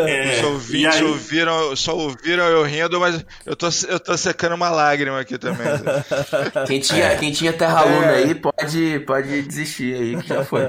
[0.07, 4.17] É, Os e ouvintes aí- ouviram, só ouviram eu rindo, mas eu tô, eu tô
[4.17, 5.67] secando uma lágrima aqui também.
[6.67, 10.69] Quem tinha, quem tinha terra luna aí pode, pode desistir aí, que já foi.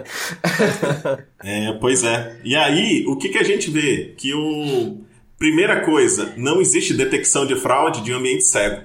[1.44, 2.40] É, pois é.
[2.44, 4.14] E aí, o que, que a gente vê?
[4.18, 4.98] Que o.
[5.38, 8.84] Primeira coisa, não existe detecção de fraude de um ambiente cego.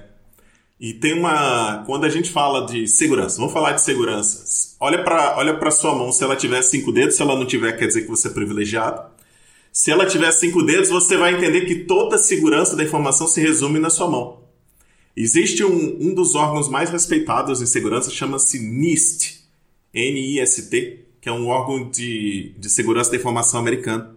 [0.79, 1.83] E tem uma.
[1.85, 4.75] Quando a gente fala de segurança, vamos falar de segurança.
[4.79, 7.87] Olha para olha sua mão, se ela tiver cinco dedos, se ela não tiver, quer
[7.87, 9.01] dizer que você é privilegiado.
[9.71, 13.39] Se ela tiver cinco dedos, você vai entender que toda a segurança da informação se
[13.39, 14.41] resume na sua mão.
[15.15, 19.37] Existe um, um dos órgãos mais respeitados em segurança, chama-se NIST.
[19.93, 24.15] N-I-S-T, que é um órgão de, de segurança da informação americano.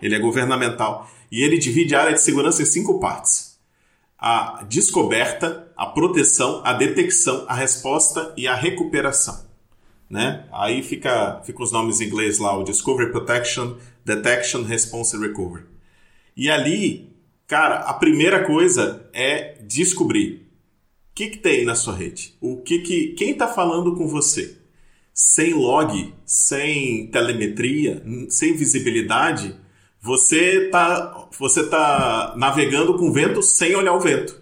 [0.00, 1.10] Ele é governamental.
[1.32, 3.58] E ele divide a área de segurança em cinco partes:
[4.18, 9.48] a descoberta, a proteção, a detecção, a resposta e a recuperação.
[10.10, 10.44] Né?
[10.52, 15.64] Aí fica, fica os nomes em inglês lá: o Discovery Protection, Detection, Response e Recovery.
[16.36, 17.10] E ali,
[17.46, 20.46] cara, a primeira coisa é descobrir
[21.10, 22.34] o que, que tem na sua rede.
[22.38, 24.59] O que que quem está falando com você?
[25.12, 29.54] Sem log, sem telemetria, sem visibilidade,
[30.00, 34.40] você tá, você tá navegando com vento sem olhar o vento,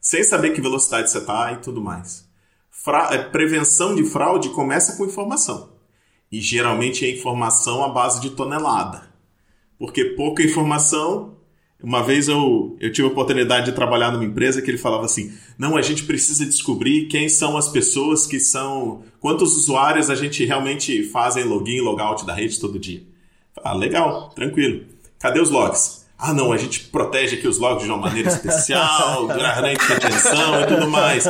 [0.00, 2.28] sem saber que velocidade você tá e tudo mais.
[2.70, 5.72] Fra é, prevenção de fraude começa com informação.
[6.30, 9.08] E geralmente é informação à base de tonelada.
[9.78, 11.37] Porque pouca informação.
[11.82, 15.32] Uma vez eu, eu tive a oportunidade de trabalhar numa empresa que ele falava assim:
[15.56, 19.02] não, a gente precisa descobrir quem são as pessoas que são.
[19.20, 23.02] Quantos usuários a gente realmente fazem login e logout da rede todo dia.
[23.62, 24.86] Ah, legal, tranquilo.
[25.20, 26.06] Cadê os logs?
[26.18, 30.66] Ah, não, a gente protege aqui os logs de uma maneira especial, garante retenção e
[30.66, 31.28] tudo mais.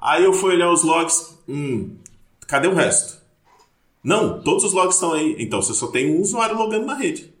[0.00, 1.96] Aí eu fui olhar os logs, hum,
[2.46, 3.20] cadê o resto?
[4.02, 5.36] Não, todos os logs estão aí.
[5.38, 7.31] Então você só tem um usuário logando na rede.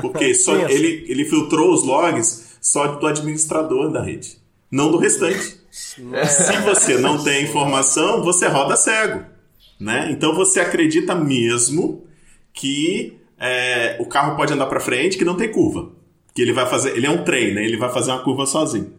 [0.00, 4.38] Porque só ele, ele filtrou os logs só do administrador da rede,
[4.70, 5.60] não do restante.
[5.70, 6.02] Se
[6.64, 9.24] você não tem informação, você roda cego.
[9.80, 10.08] Né?
[10.10, 12.04] Então você acredita mesmo
[12.52, 15.90] que é, o carro pode andar para frente, que não tem curva.
[16.34, 16.96] Que ele vai fazer.
[16.96, 17.64] Ele é um trem, né?
[17.64, 18.92] Ele vai fazer uma curva sozinho.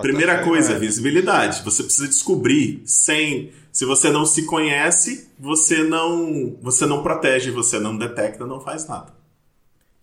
[0.00, 1.62] Primeira coisa, visibilidade.
[1.64, 3.50] Você precisa descobrir sem.
[3.72, 8.88] Se você não se conhece, você não, você não protege, você não detecta, não faz
[8.88, 9.12] nada.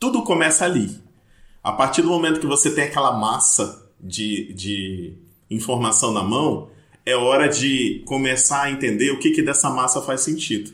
[0.02, 1.00] Tudo começa ali.
[1.64, 5.14] A partir do momento que você tem aquela massa de, de
[5.48, 6.72] informação na mão,
[7.06, 10.74] é hora de começar a entender o que, que dessa massa faz sentido.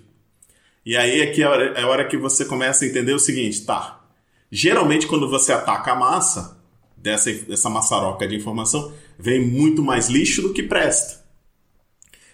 [0.86, 3.12] E aí é que é a hora, é a hora que você começa a entender
[3.12, 4.02] o seguinte, tá?
[4.50, 6.58] Geralmente quando você ataca a massa,
[6.96, 11.22] dessa, dessa maçaroca de informação, vem muito mais lixo do que presta.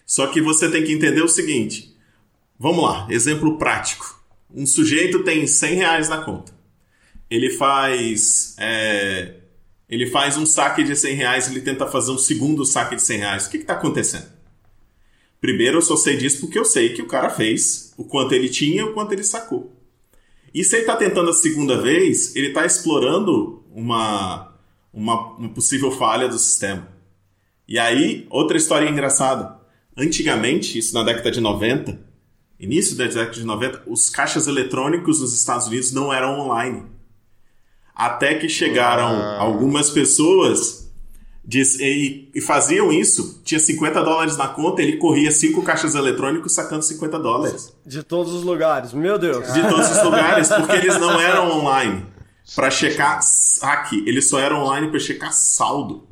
[0.06, 1.98] Só que você tem que entender o seguinte.
[2.60, 4.24] Vamos lá, exemplo prático.
[4.54, 6.62] Um sujeito tem 100 reais na conta.
[7.34, 9.38] Ele faz, é,
[9.90, 13.18] ele faz um saque de 100 reais, ele tenta fazer um segundo saque de 100
[13.18, 13.48] reais.
[13.48, 14.28] O que está acontecendo?
[15.42, 18.50] Primeiro, eu só sei disso porque eu sei que o cara fez o quanto ele
[18.50, 19.76] tinha o quanto ele sacou.
[20.54, 24.54] E se ele está tentando a segunda vez, ele está explorando uma,
[24.94, 26.88] uma, uma possível falha do sistema.
[27.68, 29.60] E aí, outra história engraçada.
[29.98, 32.00] Antigamente, isso na década de 90,
[32.60, 36.93] início da década de 90, os caixas eletrônicos nos Estados Unidos não eram online.
[37.96, 39.38] Até que chegaram Ah.
[39.40, 40.92] algumas pessoas
[41.46, 43.42] diz- e, e faziam isso.
[43.44, 47.74] Tinha 50 dólares na conta, ele corria cinco caixas eletrônicos sacando 50 dólares.
[47.86, 48.94] De todos os lugares.
[48.94, 49.52] Meu Deus.
[49.54, 52.06] De todos os lugares, porque eles não eram online
[52.56, 56.08] para checar saque, eles só eram online para checar saldo.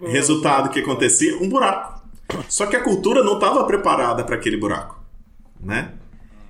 [0.00, 1.36] Resultado que acontecia?
[1.38, 1.98] Um buraco.
[2.48, 5.00] Só que a cultura não estava preparada para aquele buraco,
[5.60, 5.92] né?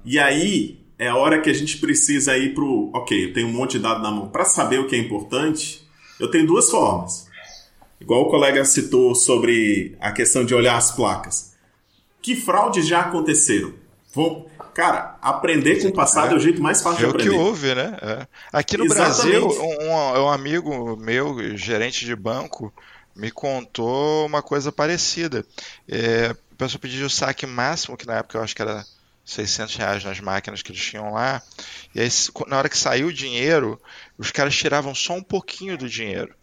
[0.04, 3.52] E aí é a hora que a gente precisa ir pro, ok, eu tenho um
[3.52, 5.86] monte de dado na mão para saber o que é importante.
[6.18, 7.28] Eu tenho duas formas.
[8.00, 11.54] Igual o colega citou sobre a questão de olhar as placas.
[12.20, 13.72] Que fraudes já aconteceram?
[14.12, 17.22] Vão, cara, aprender com o passado é o jeito mais fácil É de o que
[17.28, 17.44] aprender.
[17.44, 17.96] houve, né?
[18.02, 18.26] É.
[18.52, 19.40] Aqui no Exatamente.
[19.40, 22.72] Brasil, um, um amigo meu, gerente de banco,
[23.14, 25.44] me contou uma coisa parecida.
[25.88, 28.84] É, a pessoa pediu o saque máximo, que na época eu acho que era
[29.28, 31.42] 600 reais nas máquinas que eles tinham lá.
[31.94, 32.08] E aí,
[32.46, 33.80] na hora que saiu o dinheiro,
[34.16, 36.34] os caras tiravam só um pouquinho do dinheiro.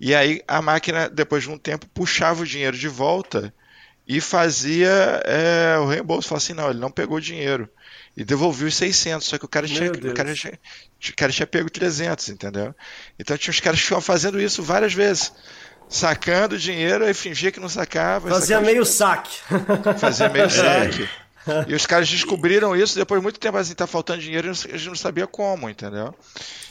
[0.00, 3.54] E aí a máquina, depois de um tempo, puxava o dinheiro de volta
[4.08, 6.28] e fazia é, o reembolso.
[6.28, 7.68] Falava assim, não, ele não pegou o dinheiro.
[8.16, 10.58] E devolveu os 600, só que o cara, tinha, o cara, tinha,
[11.10, 12.74] o cara tinha pego 300, entendeu?
[13.18, 15.32] Então tinha os caras que fazendo isso várias vezes
[15.88, 18.30] sacando dinheiro, aí fingia que não sacava.
[18.30, 19.40] Fazia meio saque.
[19.98, 21.08] Fazia meio saque.
[21.68, 24.54] E os caras descobriram isso depois de muito tempo assim, tá faltando dinheiro e a
[24.54, 26.14] gente não sabia como, entendeu?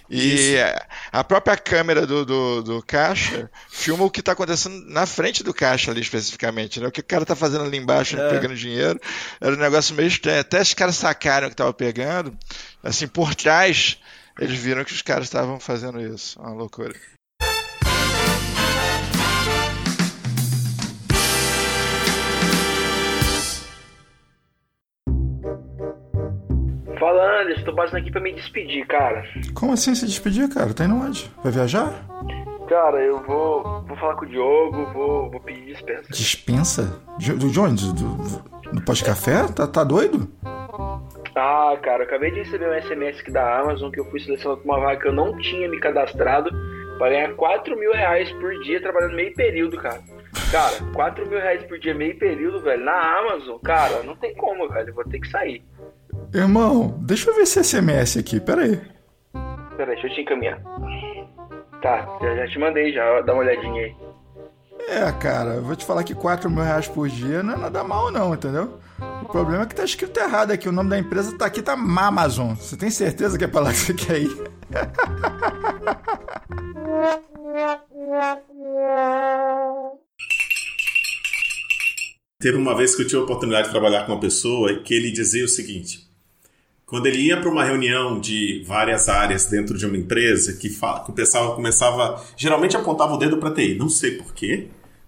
[0.10, 0.76] E isso.
[1.12, 5.54] a própria câmera do, do, do, caixa filma o que está acontecendo na frente do
[5.54, 6.88] caixa ali especificamente, né?
[6.88, 8.30] O que o cara tá fazendo ali embaixo, é.
[8.30, 9.00] pegando dinheiro.
[9.40, 10.42] Era um negócio meio estranho.
[10.42, 12.38] Até os caras sacaram que tava pegando,
[12.84, 13.98] assim, por trás,
[14.40, 16.40] eles viram que os caras estavam fazendo isso.
[16.40, 16.94] Uma loucura.
[27.64, 29.24] Tô passando aqui pra me despedir, cara.
[29.54, 30.74] Como assim se despedir, cara?
[30.74, 31.30] Tá indo onde?
[31.44, 31.94] Vai viajar?
[32.68, 36.04] Cara, eu vou, vou falar com o Diogo, vou, vou pedir dispensa.
[36.10, 37.02] Dispensa?
[37.18, 37.94] De, de onde?
[37.94, 39.48] Do, do, do pós-café?
[39.54, 40.28] Tá, tá doido?
[41.36, 44.62] Ah, cara, eu acabei de receber um SMS aqui da Amazon que eu fui selecionado
[44.62, 46.50] pra uma vaga que eu não tinha me cadastrado
[46.98, 50.02] pra ganhar 4 mil reais por dia trabalhando meio período, cara.
[50.52, 54.70] Cara, 4 mil reais por dia meio período, velho, na Amazon, cara, não tem como,
[54.70, 55.64] velho, vou ter que sair.
[56.34, 58.82] Irmão, deixa eu ver esse SMS aqui, peraí.
[59.78, 60.60] Peraí, deixa eu te encaminhar.
[61.82, 63.96] Tá, já, já te mandei já, dá uma olhadinha aí.
[64.88, 67.84] É, cara, eu vou te falar que 4 mil reais por dia não é nada
[67.84, 68.80] mal não, entendeu?
[69.22, 71.74] O problema é que tá escrito errado aqui, o nome da empresa tá aqui, tá
[71.74, 72.56] Amazon.
[72.56, 74.36] Você tem certeza que é pra lá que você quer ir?
[82.40, 85.12] Teve uma vez que eu tive a oportunidade de trabalhar com uma pessoa que ele
[85.12, 86.13] dizia o seguinte:
[86.94, 91.04] quando ele ia para uma reunião de várias áreas dentro de uma empresa, que, fala,
[91.04, 94.68] que o pessoal começava, geralmente apontava o dedo para TI, não sei porquê,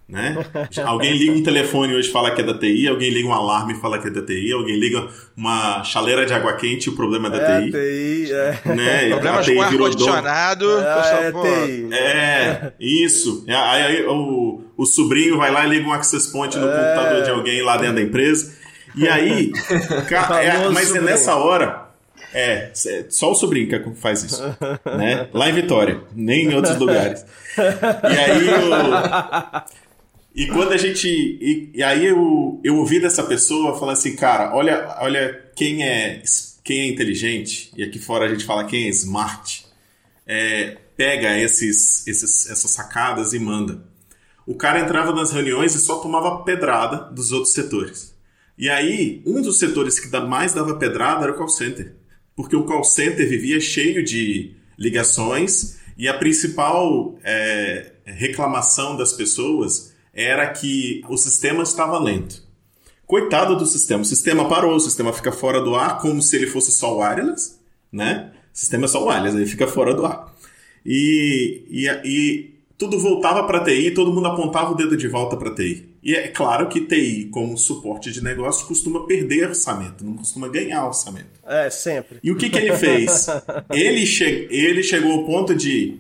[0.10, 0.36] né?
[0.84, 3.74] alguém liga um telefone hoje e fala que é da TI, alguém liga um alarme
[3.74, 6.96] e fala que é da TI, alguém liga uma chaleira de água quente e o
[6.96, 7.72] problema é da é TI.
[7.72, 8.62] TI é.
[8.76, 9.10] Né?
[9.14, 10.66] Problemas com ar-condicionado.
[10.80, 11.94] É, é TI.
[11.94, 13.46] É, isso.
[13.48, 16.72] Aí, aí o, o sobrinho vai lá e liga um access point no é.
[16.72, 18.65] computador de alguém lá dentro da empresa.
[18.96, 19.52] E aí,
[20.08, 21.86] cara, é, mas é nessa hora.
[22.34, 22.72] É,
[23.10, 24.44] só o sobrinho que faz isso.
[24.98, 25.30] Né?
[25.34, 27.26] Lá em Vitória, nem em outros lugares.
[27.58, 29.86] E aí o.
[30.36, 31.08] E quando a gente.
[31.08, 36.22] E, e, aí eu, eu ouvi dessa pessoa falando assim, cara, olha, olha quem é
[36.66, 39.64] quem é inteligente, e aqui fora a gente fala quem é smart,
[40.26, 43.86] é, pega esses, esses, essas sacadas e manda.
[44.48, 48.15] O cara entrava nas reuniões e só tomava pedrada dos outros setores.
[48.58, 51.96] E aí, um dos setores que mais dava pedrada era o call center.
[52.36, 59.94] Porque o call center vivia cheio de ligações e a principal é, reclamação das pessoas
[60.14, 62.44] era que o sistema estava lento.
[63.06, 64.02] Coitado do sistema.
[64.02, 67.60] O sistema parou, o sistema fica fora do ar como se ele fosse só wireless,
[67.92, 68.32] né?
[68.54, 70.34] O sistema é só wireless, ele fica fora do ar.
[70.86, 75.54] E, e, e tudo voltava para TI, todo mundo apontava o dedo de volta para
[75.54, 75.95] TI.
[76.06, 80.86] E é claro que TI, como suporte de negócio, costuma perder orçamento, não costuma ganhar
[80.86, 81.40] orçamento.
[81.44, 82.20] É, sempre.
[82.22, 83.26] E o que, que ele fez?
[83.74, 85.98] ele, che ele chegou ao ponto de.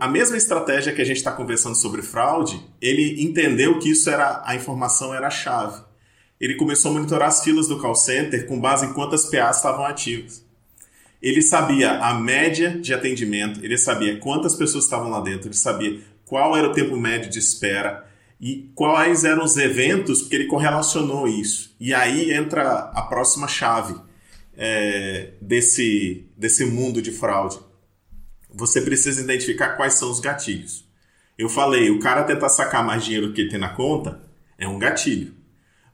[0.00, 4.42] A mesma estratégia que a gente está conversando sobre fraude, ele entendeu que isso era
[4.42, 5.82] a informação era a chave.
[6.40, 9.84] Ele começou a monitorar as filas do call center com base em quantas PAs estavam
[9.84, 10.42] ativas.
[11.20, 16.00] Ele sabia a média de atendimento, ele sabia quantas pessoas estavam lá dentro, ele sabia
[16.24, 18.13] qual era o tempo médio de espera
[18.44, 21.74] e quais eram os eventos, porque ele correlacionou isso.
[21.80, 23.98] E aí entra a próxima chave
[24.54, 27.58] é, desse, desse mundo de fraude.
[28.52, 30.84] Você precisa identificar quais são os gatilhos.
[31.38, 34.20] Eu falei, o cara tentar sacar mais dinheiro do que ele tem na conta
[34.58, 35.34] é um gatilho.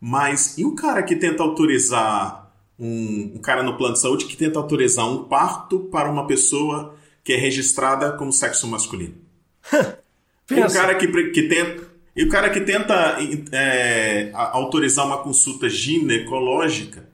[0.00, 4.36] Mas e o cara que tenta autorizar um, um cara no plano de saúde que
[4.36, 9.14] tenta autorizar um parto para uma pessoa que é registrada como sexo masculino.
[10.50, 11.89] o cara que, que tenta
[12.20, 13.16] e o cara que tenta
[13.50, 17.08] é, autorizar uma consulta ginecológica,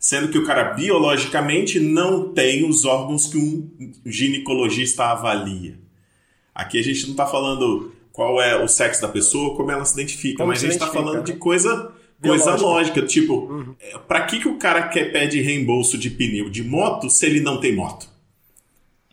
[0.00, 3.70] sendo que o cara biologicamente não tem os órgãos que um
[4.04, 5.78] ginecologista avalia.
[6.52, 9.94] Aqui a gente não está falando qual é o sexo da pessoa, como ela se
[9.94, 13.00] identifica, como mas a gente está falando de coisa coisa lógica.
[13.02, 13.76] Tipo, uhum.
[14.08, 17.60] Pra que, que o cara quer pede reembolso de pneu de moto se ele não
[17.60, 18.08] tem moto?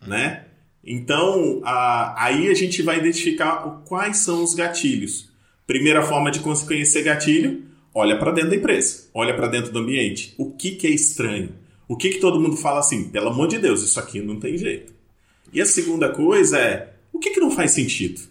[0.08, 0.46] Né?
[0.84, 5.35] Então, a, aí a gente vai identificar quais são os gatilhos.
[5.68, 7.64] Primeira forma de conhecer gatilho,
[7.94, 10.34] olha para dentro da empresa, olha para dentro do ambiente.
[10.38, 11.54] O que, que é estranho?
[11.88, 13.10] O que, que todo mundo fala assim?
[13.10, 14.94] Pelo amor de Deus, isso aqui não tem jeito.
[15.54, 18.22] E a segunda coisa é: o que, que não faz sentido?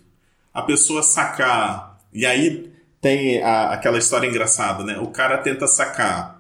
[0.53, 2.01] A pessoa sacar.
[2.12, 2.70] E aí
[3.01, 4.99] tem a- aquela história engraçada, né?
[4.99, 6.35] O cara tenta sacar.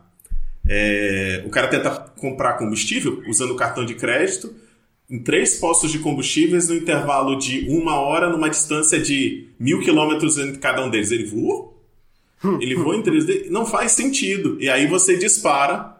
[0.66, 4.54] é, o cara tenta comprar combustível usando o cartão de crédito
[5.14, 10.36] em três postos de combustíveis no intervalo de uma hora, numa distância de mil quilômetros
[10.38, 11.12] entre cada um deles.
[11.12, 11.80] Ele voou?
[12.60, 13.48] Ele voa em 3D?
[13.48, 14.56] Não faz sentido.
[14.60, 15.94] E aí você dispara.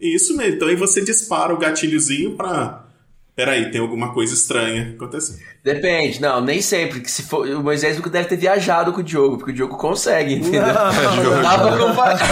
[0.00, 0.54] Isso mesmo.
[0.54, 2.82] Então aí você dispara o gatilhozinho pra.
[3.36, 5.40] Peraí, tem alguma coisa estranha acontecendo.
[5.62, 7.00] Depende, não, nem sempre.
[7.00, 9.76] Que se for, o Moisés nunca deve ter viajado com o Diogo, porque o Diogo
[9.76, 10.62] consegue, entendeu?
[10.62, 12.20] Não dá pra comparar.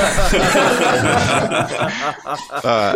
[2.65, 2.95] Ah,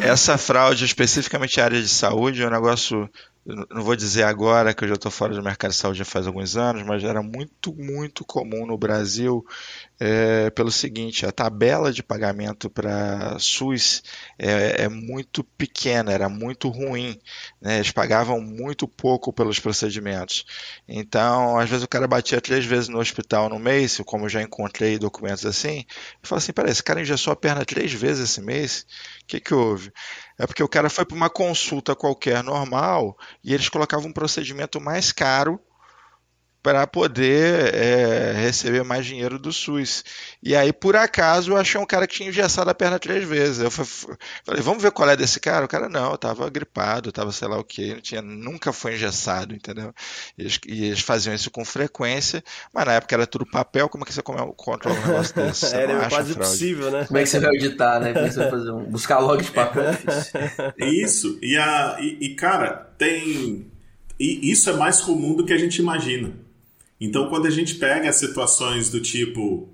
[0.00, 3.08] essa fraude, especificamente a área de saúde, é um negócio.
[3.44, 6.26] Não vou dizer agora que eu já estou fora do mercado de saúde já faz
[6.26, 9.44] alguns anos, mas era muito, muito comum no Brasil
[10.00, 14.02] é, pelo seguinte: a tabela de pagamento para SUS
[14.38, 17.18] é, é muito pequena, era muito ruim,
[17.60, 17.76] né?
[17.76, 20.44] Eles pagavam muito pouco pelos procedimentos.
[20.86, 24.42] Então, às vezes o cara batia três vezes no hospital no mês, como eu já
[24.42, 25.84] encontrei documentos assim,
[26.22, 28.86] e falava assim: peraí, esse cara engessou a perna três vezes esse mês?
[29.22, 29.92] O que que houve?
[30.38, 34.80] É porque o cara foi para uma consulta qualquer normal e eles colocavam um procedimento
[34.80, 35.60] mais caro
[36.68, 40.04] para poder é, receber mais dinheiro do SUS.
[40.42, 43.60] E aí, por acaso, eu achei um cara que tinha engessado a perna três vezes.
[43.60, 43.86] Eu fa-
[44.44, 45.64] falei, vamos ver qual é desse cara?
[45.64, 48.96] O cara, não, eu tava gripado, tava sei lá o quê, não tinha, nunca foi
[48.96, 49.94] engessado, entendeu?
[50.36, 54.04] E eles, e eles faziam isso com frequência, mas na época era tudo papel, como
[54.04, 55.64] é que você controla um negócio desse?
[55.68, 56.34] Você Era quase fraude.
[56.34, 57.04] impossível, né?
[57.06, 58.12] Como é que você vai auditar, né?
[58.12, 58.84] Como é que fazer um.
[58.90, 60.32] Buscar log de papel é difícil.
[60.76, 61.38] Isso.
[61.40, 63.70] E, a, e, e, cara, tem.
[64.20, 66.32] E isso é mais comum do que a gente imagina.
[67.00, 69.68] Então, quando a gente pega as situações do tipo.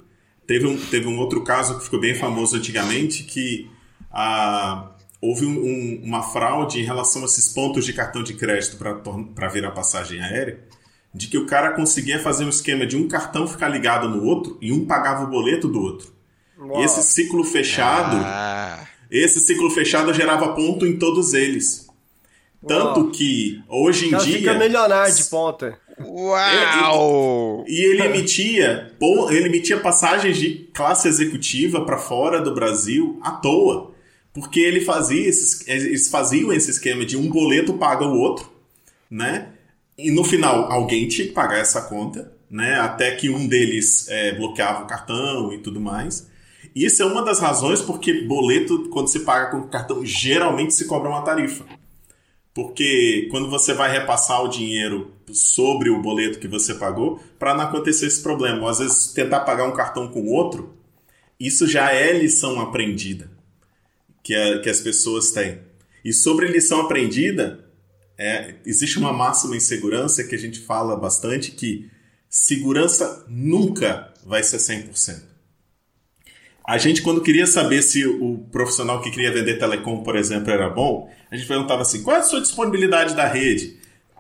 [0.47, 3.71] Teve um, teve um outro caso que ficou bem famoso antigamente, que
[4.13, 8.77] ah, houve um- um- uma fraude em relação a esses pontos de cartão de crédito
[8.77, 10.61] para virar passagem aérea,
[11.15, 14.59] de que o cara conseguia fazer um esquema de um cartão ficar ligado no outro
[14.61, 16.13] e um pagava o boleto do outro.
[16.77, 18.17] E esse ciclo fechado.
[18.23, 21.87] Ah, Esse ciclo fechado gerava ponto em todos eles.
[22.67, 23.11] Tanto Uau.
[23.11, 24.39] que hoje em Ela dia.
[24.39, 25.79] fica milionário de ponta.
[26.01, 27.65] Uau!
[27.69, 28.93] E ele emitia,
[29.31, 33.95] ele emitia passagens de classe executiva para fora do Brasil à toa.
[34.33, 38.51] Porque ele fazia esses, eles faziam esse esquema de um boleto paga o outro,
[39.09, 39.51] né?
[39.97, 42.75] E no final alguém tinha que pagar essa conta, né?
[42.81, 46.29] Até que um deles é, bloqueava o cartão e tudo mais.
[46.75, 50.87] E isso é uma das razões porque boleto, quando se paga com cartão, geralmente se
[50.87, 51.65] cobra uma tarifa.
[52.55, 57.65] Porque quando você vai repassar o dinheiro sobre o boleto que você pagou, para não
[57.65, 60.73] acontecer esse problema, às vezes tentar pagar um cartão com outro,
[61.39, 63.29] isso já é lição aprendida
[64.23, 65.59] que, a- que as pessoas têm.
[66.05, 67.69] E sobre lição aprendida,
[68.17, 71.91] é, existe uma máxima em segurança que a gente fala bastante que
[72.31, 75.34] segurança nunca vai ser 100%.
[76.67, 80.71] A gente, quando queria saber se o profissional que queria vender telecom, por exemplo, era
[80.71, 83.77] bom, a gente perguntava assim: qual é a sua disponibilidade da rede?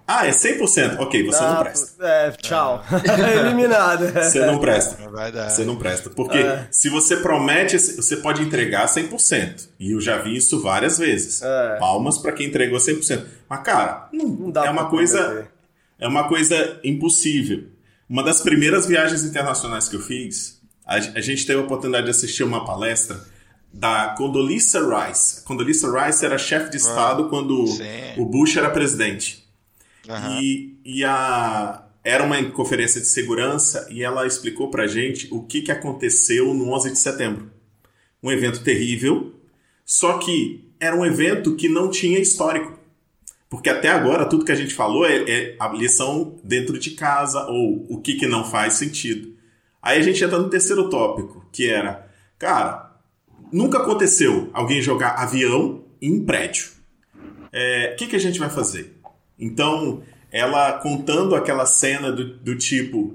[0.06, 0.98] Ah, é 100%.
[0.98, 2.06] Ok, você não Ah, presta.
[2.06, 2.84] É, tchau.
[3.40, 4.06] Eliminado.
[4.12, 5.02] Você não presta.
[5.02, 5.48] Não vai dar.
[5.48, 6.10] Você não presta.
[6.10, 6.66] Porque É.
[6.70, 9.70] se você promete, você pode entregar 100%.
[9.80, 11.40] E eu já vi isso várias vezes.
[11.42, 11.76] É.
[11.78, 13.24] Palmas para quem entregou 100%.
[13.48, 15.22] Mas, cara, não, Não dá é uma coisa.
[15.24, 15.48] prometer.
[15.98, 17.64] É uma coisa impossível.
[18.06, 20.53] Uma das primeiras viagens internacionais que eu fiz,
[20.86, 23.24] a, a gente teve a oportunidade de assistir uma palestra
[23.72, 25.40] da Condoleezza Rice.
[25.40, 27.82] A Condoleezza Rice era chefe de Estado quando sim.
[28.16, 29.44] o Bush era presidente.
[30.08, 30.40] Aham.
[30.40, 35.62] E, e a, era uma conferência de segurança e ela explicou pra gente o que,
[35.62, 37.50] que aconteceu no 11 de setembro.
[38.22, 39.34] Um evento terrível,
[39.84, 42.78] só que era um evento que não tinha histórico.
[43.48, 47.46] Porque até agora tudo que a gente falou é, é a lição dentro de casa
[47.46, 49.33] ou o que, que não faz sentido.
[49.84, 52.08] Aí a gente entra no terceiro tópico, que era,
[52.38, 52.90] cara,
[53.52, 56.68] nunca aconteceu alguém jogar avião em prédio.
[57.52, 58.96] É, O que, que a gente vai fazer?
[59.38, 63.14] Então, ela contando aquela cena do, do tipo.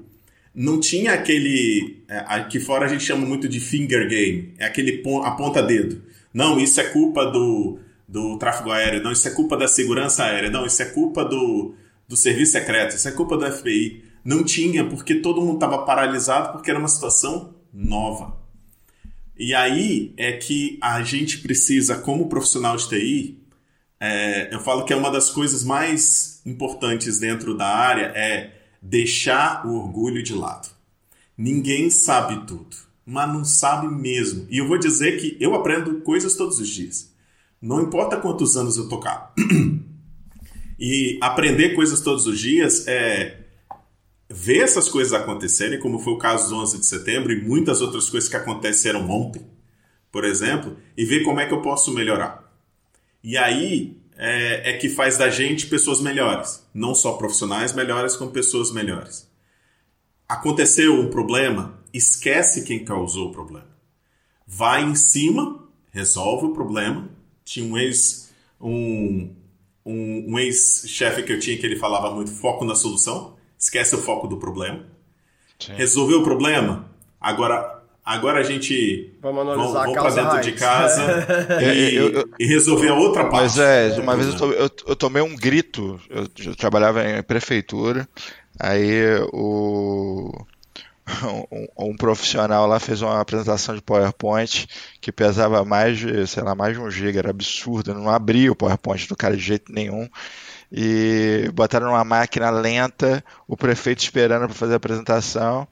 [0.54, 2.02] Não tinha aquele.
[2.08, 6.02] é, aqui fora a gente chama muito de finger game, é aquele pon- aponta-dedo.
[6.32, 10.50] Não, isso é culpa do, do tráfego aéreo, não, isso é culpa da segurança aérea,
[10.50, 11.74] não, isso é culpa do,
[12.08, 14.02] do serviço secreto, isso é culpa do FBI.
[14.24, 18.38] Não tinha, porque todo mundo estava paralisado, porque era uma situação nova.
[19.38, 23.38] E aí é que a gente precisa, como profissional de TI,
[23.98, 29.66] é, eu falo que é uma das coisas mais importantes dentro da área é deixar
[29.66, 30.68] o orgulho de lado.
[31.36, 32.76] Ninguém sabe tudo.
[33.06, 34.46] mas não sabe mesmo.
[34.48, 37.12] E eu vou dizer que eu aprendo coisas todos os dias.
[37.60, 39.34] Não importa quantos anos eu tocar.
[40.78, 43.39] e aprender coisas todos os dias é
[44.30, 48.08] ver essas coisas acontecerem, como foi o caso do 11 de setembro e muitas outras
[48.08, 49.44] coisas que aconteceram ontem,
[50.12, 52.48] por exemplo, e ver como é que eu posso melhorar.
[53.24, 58.30] E aí é, é que faz da gente pessoas melhores, não só profissionais melhores, como
[58.30, 59.28] pessoas melhores.
[60.28, 63.68] Aconteceu um problema, esquece quem causou o problema.
[64.46, 67.10] Vai em cima, resolve o problema.
[67.44, 69.34] Tinha um ex um,
[69.84, 73.98] um, um ex-chefe que eu tinha que ele falava muito foco na solução, esquece o
[73.98, 74.84] foco do problema.
[75.58, 75.74] Sim.
[75.74, 76.86] Resolveu o problema?
[77.20, 80.46] Agora agora a gente Vamos vamos, analisar a vamos causa dentro raiz.
[80.46, 81.26] de casa
[81.62, 83.42] e, Eu- eu- e resolver a outra parte.
[83.42, 84.68] Mas é, uma vez eu, problema.
[84.70, 88.08] to- eu- eu tomei um grito, eu, eu trabalhava em prefeitura,
[88.58, 89.02] aí
[89.32, 90.32] o,
[91.78, 94.66] um, um profissional lá fez uma apresentação de PowerPoint
[95.00, 98.56] que pesava mais de, sei lá, mais de um giga, era absurdo, não abria o
[98.56, 100.08] PowerPoint do cara de jeito nenhum.
[100.72, 105.66] E botaram numa máquina lenta, o prefeito esperando para fazer a apresentação.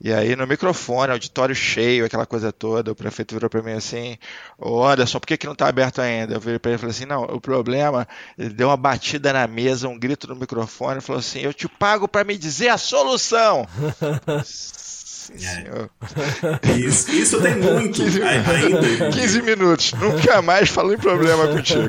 [0.00, 4.18] E aí no microfone, auditório cheio, aquela coisa toda, o prefeito virou para mim assim,
[4.58, 6.34] ô Anderson, por que que não está aberto ainda?
[6.34, 9.46] Eu virei para ele e falei assim, não, o problema, ele deu uma batida na
[9.46, 13.66] mesa, um grito no microfone, falou assim, eu te pago para me dizer a solução.
[15.24, 15.88] Sim, senhor.
[16.76, 18.50] Isso, isso tem muito ai- ainda.
[18.52, 21.88] hoje em dia, 15 minutos, nunca mais falo em problema contigo.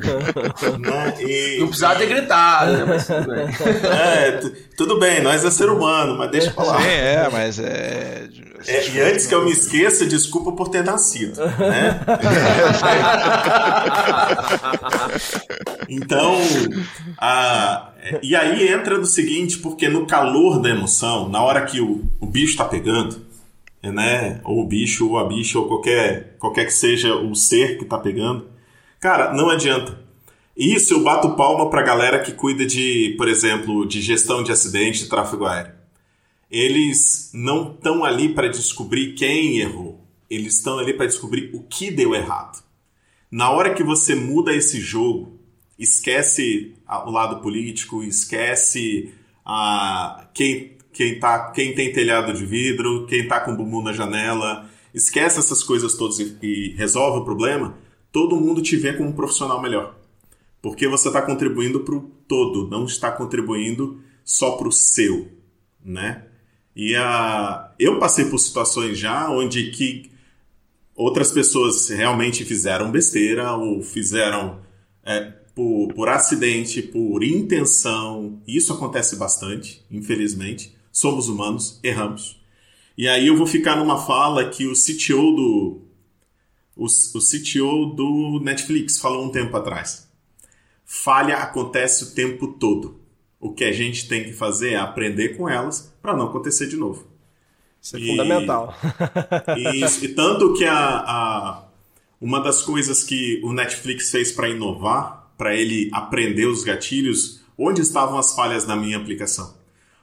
[0.80, 1.14] né?
[1.20, 2.86] E- Não precisava ter gritado, né?
[2.88, 3.48] Mas tudo bem.
[3.92, 6.80] É, tu- tudo bem, nós é ser humano, mas deixa eu falar.
[6.82, 8.28] Sim, é, mas é...
[8.68, 12.00] É, e antes que eu me esqueça, desculpa por ter nascido, né?
[15.88, 16.36] Então,
[17.18, 17.90] a-
[18.22, 22.26] e aí entra no seguinte, porque no calor da emoção, na hora que o, o
[22.26, 23.22] bicho tá pegando,
[23.92, 24.42] né?
[24.44, 27.98] Ou o bicho, ou a bicha, ou qualquer, qualquer que seja o ser que tá
[27.98, 28.48] pegando,
[29.00, 30.04] cara, não adianta.
[30.58, 35.00] Isso eu bato palma pra galera que cuida de, por exemplo, de gestão de acidente
[35.00, 35.76] de tráfego aéreo
[36.50, 40.00] eles não estão ali para descobrir quem errou.
[40.30, 42.64] Eles estão ali para descobrir o que deu errado.
[43.30, 45.40] Na hora que você muda esse jogo,
[45.78, 49.14] esquece o lado político, esquece
[49.44, 54.70] a, quem, quem, tá, quem tem telhado de vidro, quem tá com bumbum na janela,
[54.94, 57.78] esquece essas coisas todas e, e resolve o problema,
[58.14, 59.94] todo mundo te vê como um profissional melhor.
[60.62, 65.28] Porque você está contribuindo para o todo, não está contribuindo só para o seu,
[65.84, 66.24] né?
[66.74, 70.10] E a, eu passei por situações já onde que
[70.96, 74.62] outras pessoas realmente fizeram besteira ou fizeram
[75.04, 75.22] é,
[75.54, 78.42] por, por acidente, por intenção.
[78.48, 80.75] Isso acontece bastante, infelizmente.
[80.96, 82.40] Somos humanos, erramos.
[82.98, 85.82] E aí eu vou ficar numa fala que o CTO do
[86.74, 90.10] o, o CTO do Netflix falou um tempo atrás.
[90.86, 93.02] Falha acontece o tempo todo.
[93.42, 96.78] O que a gente tem que fazer é aprender com elas para não acontecer de
[96.78, 97.06] novo.
[97.82, 98.74] Isso é E- fundamental.
[99.58, 101.64] E, isso- e tanto que a, a-
[102.22, 107.82] uma das coisas que o Netflix fez para inovar, para ele aprender os gatilhos, onde
[107.82, 109.54] estavam as falhas na minha aplicação?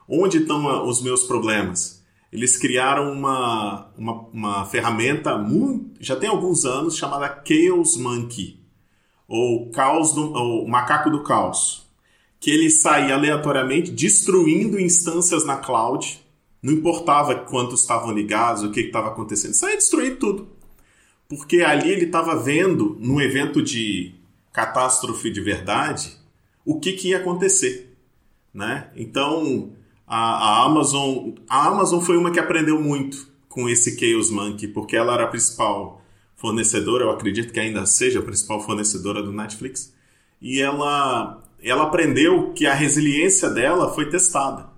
[0.08, 2.02] Onde estão ah, os meus problemas?
[2.32, 8.58] Eles criaram uma, uma, uma ferramenta muito, já tem alguns anos chamada Chaos Monkey,
[9.28, 11.86] ou, caos do, ou Macaco do Caos,
[12.40, 16.20] que ele saía aleatoriamente destruindo instâncias na cloud,
[16.62, 20.48] não importava quantos estavam ligados, o que estava acontecendo, saía destruir tudo.
[21.28, 24.14] Porque ali ele estava vendo, num evento de
[24.52, 26.16] catástrofe de verdade,
[26.64, 27.96] o que, que ia acontecer.
[28.52, 28.90] Né?
[28.94, 29.72] Então,
[30.14, 34.94] a, a Amazon a Amazon foi uma que aprendeu muito com esse Chaos Monkey, porque
[34.94, 36.02] ela era a principal
[36.36, 39.94] fornecedora, eu acredito que ainda seja a principal fornecedora do Netflix,
[40.40, 44.68] e ela, ela aprendeu que a resiliência dela foi testada.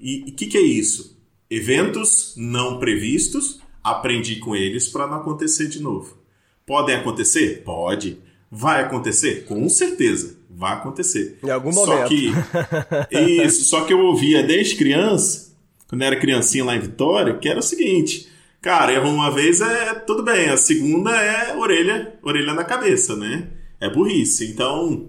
[0.00, 1.18] E o que, que é isso?
[1.50, 6.16] Eventos não previstos, aprendi com eles para não acontecer de novo.
[6.64, 7.62] Podem acontecer?
[7.62, 8.18] Pode.
[8.50, 9.44] Vai acontecer?
[9.44, 11.38] Com certeza, vai acontecer.
[11.42, 12.08] Em algum Só momento.
[12.08, 12.32] que
[13.44, 15.56] isso, só que eu ouvia desde criança,
[15.88, 18.28] quando era criancinha lá em Vitória, que era o seguinte:
[18.60, 23.50] cara, errou uma vez é tudo bem, a segunda é orelha, orelha na cabeça, né?
[23.80, 24.50] É burrice.
[24.50, 25.08] Então,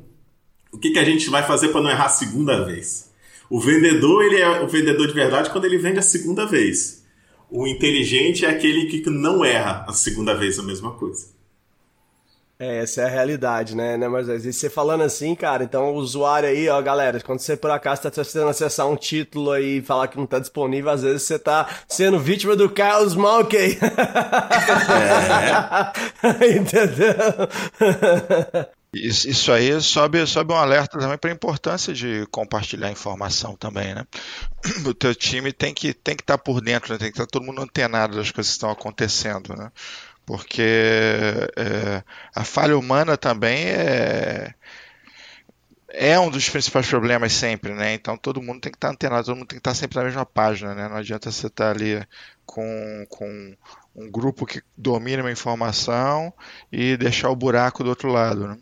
[0.71, 3.09] o que, que a gente vai fazer para não errar a segunda vez?
[3.49, 7.03] O vendedor, ele é o vendedor de verdade quando ele vende a segunda vez.
[7.49, 11.38] O inteligente é aquele que não erra a segunda vez a mesma coisa.
[12.61, 15.95] É, essa é a realidade, né, né, mas e você falando assim, cara, então o
[15.95, 19.81] usuário aí, ó, galera, quando você por acaso tá tentando acessar um título aí e
[19.81, 23.79] falar que não tá disponível, às vezes você tá sendo vítima do Carlos Malkey.
[26.21, 26.51] É.
[26.59, 27.15] Entendeu?
[28.91, 33.93] Isso, isso aí sobe, sobe um alerta também para a importância de compartilhar informação também,
[33.93, 34.03] né?
[34.85, 36.97] O teu time tem que tem que estar tá por dentro, né?
[36.97, 39.71] tem que estar tá todo mundo antenado das coisas que estão acontecendo, né?
[40.29, 42.03] Porque é,
[42.35, 44.53] a falha humana também é
[45.91, 47.95] é um dos principais problemas sempre, né?
[47.95, 50.27] Então todo mundo tem que estar antenado, todo mundo tem que estar sempre na mesma
[50.27, 50.87] página, né?
[50.87, 51.99] Não adianta você estar ali
[52.45, 53.57] com, com
[53.95, 56.31] um grupo que domina uma informação
[56.71, 58.57] e deixar o buraco do outro lado, né?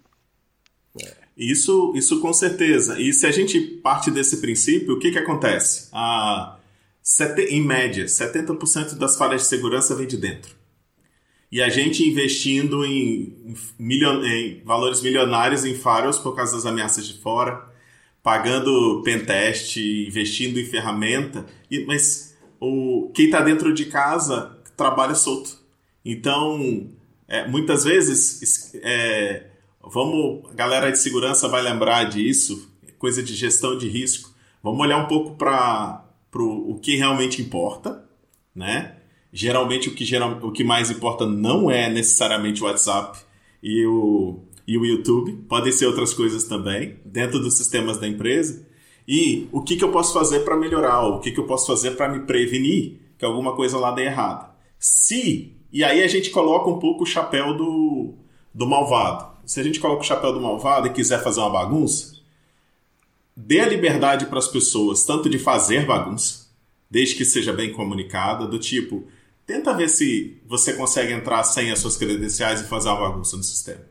[1.35, 2.97] Isso, isso com certeza.
[2.97, 5.89] E se a gente parte desse princípio, o que, que acontece?
[5.91, 6.57] Ah,
[7.03, 10.56] sete, em média, 70% das falhas de segurança vem de dentro.
[11.51, 17.07] E a gente investindo em, milion, em valores milionários em firewalls por causa das ameaças
[17.07, 17.65] de fora,
[18.21, 25.57] pagando pentest, investindo em ferramenta, e, mas o, quem está dentro de casa trabalha solto.
[26.03, 26.89] Então,
[27.27, 29.47] é, muitas vezes é,
[29.89, 32.69] Vamos, a galera de segurança vai lembrar disso,
[32.99, 34.33] coisa de gestão de risco.
[34.61, 38.03] Vamos olhar um pouco para o que realmente importa,
[38.53, 38.96] né?
[39.31, 43.19] Geralmente o que, geral, o que mais importa não é necessariamente o WhatsApp
[43.61, 48.65] e o, e o YouTube, podem ser outras coisas também, dentro dos sistemas da empresa.
[49.07, 51.91] E o que, que eu posso fazer para melhorar, o que, que eu posso fazer
[51.91, 54.53] para me prevenir que alguma coisa lá dê errado.
[54.77, 58.13] Se, e aí a gente coloca um pouco o chapéu do,
[58.53, 62.17] do malvado se a gente coloca o chapéu do malvado e quiser fazer uma bagunça,
[63.33, 66.47] dê a liberdade para as pessoas, tanto de fazer bagunça,
[66.91, 69.07] desde que seja bem comunicada, do tipo,
[69.47, 73.43] tenta ver se você consegue entrar sem as suas credenciais e fazer uma bagunça no
[73.43, 73.81] sistema.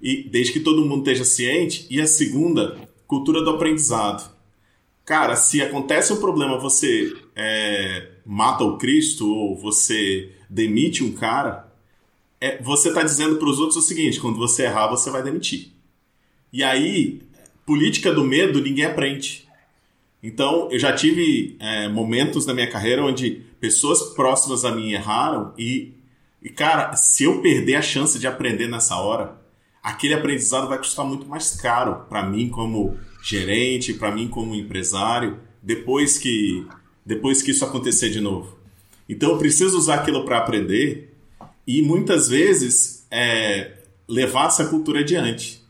[0.00, 1.86] E desde que todo mundo esteja ciente.
[1.90, 4.32] E a segunda, cultura do aprendizado.
[5.04, 11.72] Cara, se acontece um problema, você é, mata o Cristo ou você demite um cara,
[12.40, 15.72] é, você está dizendo para os outros o seguinte: quando você errar, você vai demitir.
[16.52, 17.22] E aí,
[17.64, 19.45] política do medo, ninguém aprende.
[20.26, 25.54] Então, eu já tive é, momentos na minha carreira onde pessoas próximas a mim erraram
[25.56, 25.94] e,
[26.42, 29.40] e, cara, se eu perder a chance de aprender nessa hora,
[29.80, 35.38] aquele aprendizado vai custar muito mais caro para mim como gerente, para mim como empresário,
[35.62, 36.66] depois que,
[37.04, 38.58] depois que isso acontecer de novo.
[39.08, 41.14] Então, eu preciso usar aquilo para aprender
[41.64, 43.74] e muitas vezes é,
[44.08, 45.64] levar essa cultura adiante.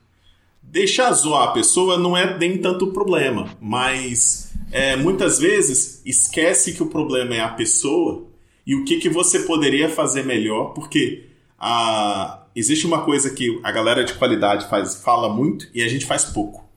[0.63, 6.83] Deixar zoar a pessoa não é nem tanto problema, mas é, muitas vezes esquece que
[6.83, 8.27] o problema é a pessoa
[8.67, 11.27] e o que, que você poderia fazer melhor, porque
[11.59, 16.05] a, existe uma coisa que a galera de qualidade faz, fala muito e a gente
[16.05, 16.69] faz pouco,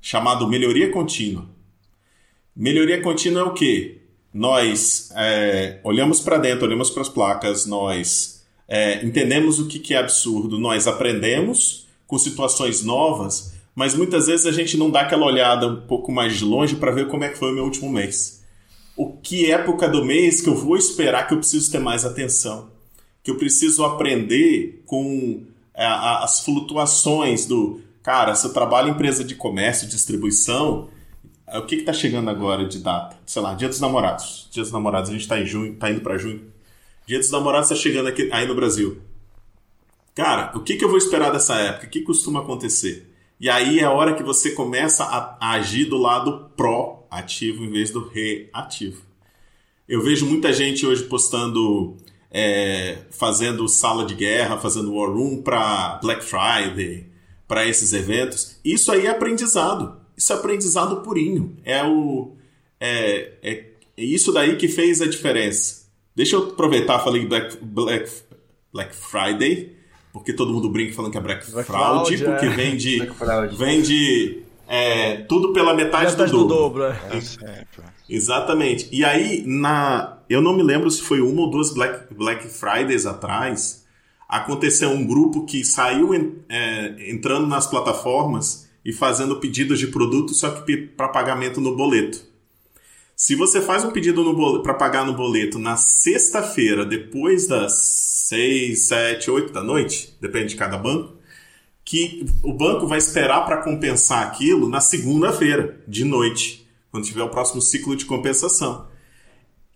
[0.00, 1.46] chamado melhoria contínua.
[2.54, 3.98] Melhoria contínua é o quê?
[4.34, 9.94] Nós é, olhamos para dentro, olhamos para as placas, nós é, entendemos o que, que
[9.94, 15.24] é absurdo, nós aprendemos com situações novas, mas muitas vezes a gente não dá aquela
[15.24, 17.88] olhada um pouco mais de longe para ver como é que foi o meu último
[17.88, 18.42] mês.
[18.96, 22.72] O que época do mês que eu vou esperar que eu preciso ter mais atenção?
[23.22, 27.80] Que eu preciso aprender com é, as flutuações do.
[28.02, 30.88] Cara, se eu trabalho em empresa de comércio distribuição,
[31.46, 33.16] o que está chegando agora de data?
[33.24, 34.48] Sei lá, Dia dos Namorados.
[34.50, 36.42] Dia dos Namorados, a gente está em junho, está indo para junho.
[37.06, 38.98] Dia dos Namorados está chegando aqui, aí no Brasil.
[40.16, 41.86] Cara, o que, que eu vou esperar dessa época?
[41.86, 43.07] O que costuma acontecer?
[43.40, 47.90] E aí é a hora que você começa a, agir do lado pró-ativo em vez
[47.90, 49.02] do reativo.
[49.88, 51.96] Eu vejo muita gente hoje postando,
[52.30, 57.06] é, fazendo sala de guerra, fazendo war room para Black Friday,
[57.46, 58.58] para esses eventos.
[58.64, 59.96] Isso aí é aprendizado.
[60.16, 61.56] Isso é aprendizado purinho.
[61.64, 62.36] É o
[62.80, 63.52] é, é,
[63.96, 65.86] é isso daí que fez a diferença.
[66.14, 68.10] Deixa eu aproveitar, falei Black, Black,
[68.72, 69.76] Black Friday,
[70.18, 72.50] porque todo mundo brinca falando que é Black, Black Fraud, Fraud, porque é.
[72.50, 73.08] vem de,
[73.56, 76.84] vem de é, tudo pela metade, metade do, do dobro.
[76.84, 76.94] é.
[77.42, 77.64] É,
[78.08, 78.88] Exatamente.
[78.92, 83.06] E aí, na, eu não me lembro se foi uma ou duas Black, Black Fridays
[83.06, 83.86] atrás,
[84.28, 86.12] aconteceu um grupo que saiu
[86.48, 92.27] é, entrando nas plataformas e fazendo pedidos de produtos, só que para pagamento no boleto.
[93.20, 94.22] Se você faz um pedido
[94.62, 97.72] para pagar no boleto na sexta-feira, depois das
[98.28, 101.16] 6, 7, 8 da noite, depende de cada banco,
[101.84, 107.28] que o banco vai esperar para compensar aquilo na segunda-feira, de noite, quando tiver o
[107.28, 108.86] próximo ciclo de compensação.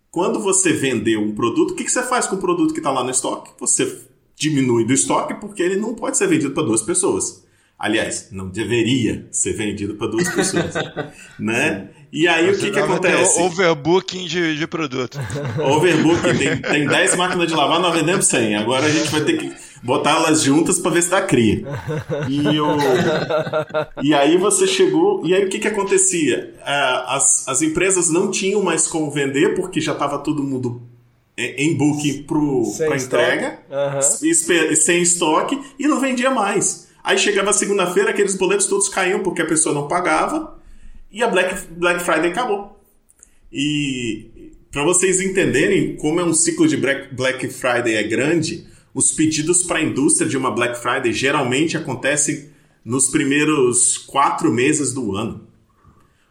[0.09, 2.93] Quando você vendeu um produto, o que, que você faz com o produto que está
[2.93, 3.51] lá no estoque?
[3.59, 4.03] Você
[4.37, 7.45] diminui do estoque porque ele não pode ser vendido para duas pessoas.
[7.79, 10.73] Aliás, não deveria ser vendido para duas pessoas,
[11.39, 11.89] né?
[12.13, 13.41] E aí o que que acontece?
[13.41, 15.19] Overbooking de, de produto.
[15.59, 18.57] Overbooking, tem, tem 10 máquinas de lavar, nós vendemos 100.
[18.57, 19.51] Agora a gente vai ter que
[19.83, 21.65] botar elas juntas para ver se dá cria.
[22.29, 22.77] E, o...
[24.03, 25.27] e aí você chegou.
[25.27, 26.55] E aí o que, que acontecia?
[26.65, 30.83] Ah, As, as empresas não tinham mais como vender porque já estava todo mundo
[31.37, 33.59] em booking para entrega,
[34.23, 36.92] espe- sem estoque e não vendia mais.
[37.03, 40.59] Aí chegava segunda-feira, aqueles boletos todos caíam porque a pessoa não pagava
[41.11, 42.81] e a Black, Black Friday acabou.
[43.53, 49.65] E para vocês entenderem como é um ciclo de Black, Friday é grande, os pedidos
[49.65, 52.51] para a indústria de uma Black Friday geralmente acontecem
[52.85, 55.47] nos primeiros quatro meses do ano.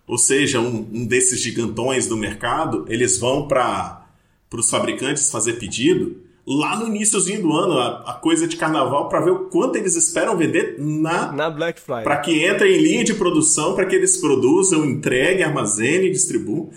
[0.07, 4.07] Ou seja, um, um desses gigantões do mercado, eles vão para
[4.53, 6.22] os fabricantes fazer pedido
[6.58, 9.95] lá no iníciozinho do ano, a, a coisa de carnaval, para ver o quanto eles
[9.95, 12.04] esperam vender na Na Black Friday.
[12.04, 16.70] para que entre em linha de produção, para que eles produzam, entreguem, armazenem, distribuam,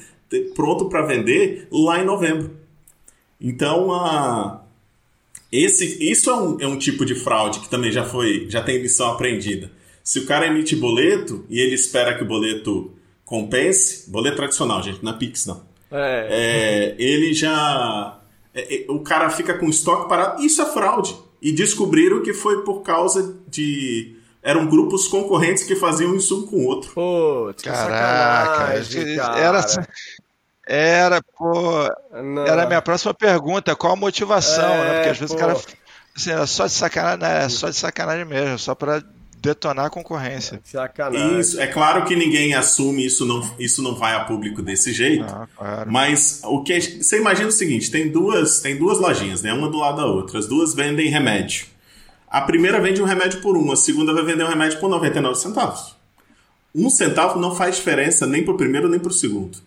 [0.55, 2.51] pronto para vender lá em novembro.
[3.41, 4.63] Então, a,
[5.53, 8.79] esse, isso é um, é um tipo de fraude que também já foi, já tem
[8.79, 9.71] lição aprendida.
[10.03, 12.93] Se o cara emite boleto e ele espera que o boleto
[13.25, 15.63] compense, boleto tradicional, gente, não é Pix não.
[15.91, 16.27] É.
[16.31, 18.19] É, ele já.
[18.55, 20.43] É, é, o cara fica com estoque parado.
[20.43, 21.17] Isso é fraude.
[21.43, 24.17] E descobriram que foi por causa de.
[24.43, 26.91] Eram grupos concorrentes que faziam isso um com o outro.
[26.93, 29.39] Putz, que Caraca, sacanagem, cara.
[29.39, 29.61] era,
[30.67, 31.53] era, pô,
[32.13, 32.47] Não.
[32.47, 34.95] era a minha próxima pergunta, qual a motivação, É, né?
[34.95, 35.37] Porque às vezes pô.
[35.37, 35.59] o cara,
[36.17, 37.49] assim, era só de sacanagem, né?
[37.49, 39.03] só de sacanagem mesmo, só pra
[39.45, 40.59] detonar a concorrência.
[40.65, 41.39] Sacanagem.
[41.39, 45.25] Isso, é claro que ninguém assume isso não, isso não vai a público desse jeito.
[45.25, 45.93] Ah, claro.
[45.93, 49.53] Mas o que você imagina o seguinte, tem duas, tem duas lojinhas, né?
[49.53, 50.39] Uma do lado da outra.
[50.39, 51.67] As duas vendem remédio.
[52.27, 55.39] A primeira vende um remédio por um, a segunda vai vender um remédio por 99
[55.39, 55.95] centavos.
[56.75, 59.59] Um centavo não faz diferença nem pro primeiro nem pro segundo.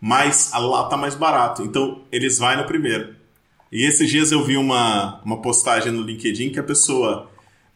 [0.00, 3.14] Mas lá tá mais barato, então eles vão no primeiro.
[3.70, 7.29] E esses dias eu vi uma, uma postagem no LinkedIn que a pessoa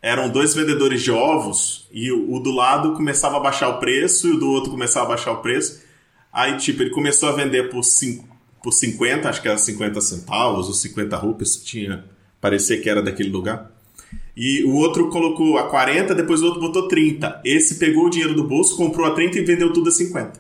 [0.05, 4.29] eram dois vendedores de ovos e o, o do lado começava a baixar o preço
[4.29, 5.83] e o do outro começava a baixar o preço.
[6.33, 8.23] Aí, tipo, ele começou a vender por, cin-
[8.63, 12.05] por 50, acho que era 50 centavos ou 50 rupias, tinha,
[12.41, 13.71] parecia que era daquele lugar.
[14.37, 17.41] E o outro colocou a 40, depois o outro botou 30.
[17.45, 20.33] Esse pegou o dinheiro do bolso, comprou a 30 e vendeu tudo a 50.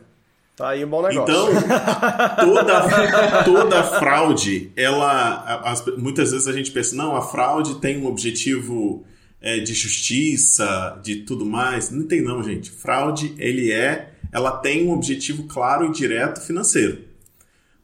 [0.56, 1.22] Tá aí um bom negócio.
[1.34, 1.46] Então,
[2.36, 5.60] toda, toda fraude, ela.
[5.64, 9.04] as- muitas vezes a gente pensa, não, a fraude tem um objetivo
[9.44, 11.90] é, de justiça, de tudo mais.
[11.90, 12.70] Não tem, não, gente.
[12.70, 14.14] Fraude, ele é.
[14.32, 17.04] Ela tem um objetivo claro e direto financeiro.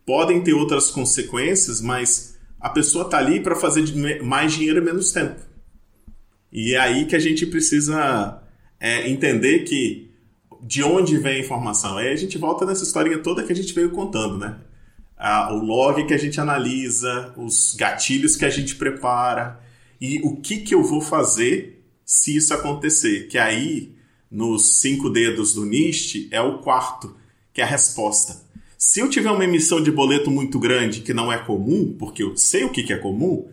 [0.06, 3.84] Podem ter outras consequências, mas a pessoa tá ali para fazer
[4.22, 5.38] mais dinheiro em menos tempo.
[6.50, 8.42] E é aí que a gente precisa
[8.80, 10.10] é, entender que
[10.62, 11.98] de onde vem a informação.
[11.98, 14.56] Aí a gente volta nessa historinha toda que a gente veio contando, né?
[15.50, 19.60] O log que a gente analisa, os gatilhos que a gente prepara
[20.00, 23.28] e o que, que eu vou fazer se isso acontecer.
[23.28, 23.92] Que aí,
[24.30, 27.14] nos cinco dedos do NIST, é o quarto,
[27.52, 28.42] que é a resposta.
[28.76, 32.36] Se eu tiver uma emissão de boleto muito grande que não é comum, porque eu
[32.36, 33.48] sei o que, que é comum,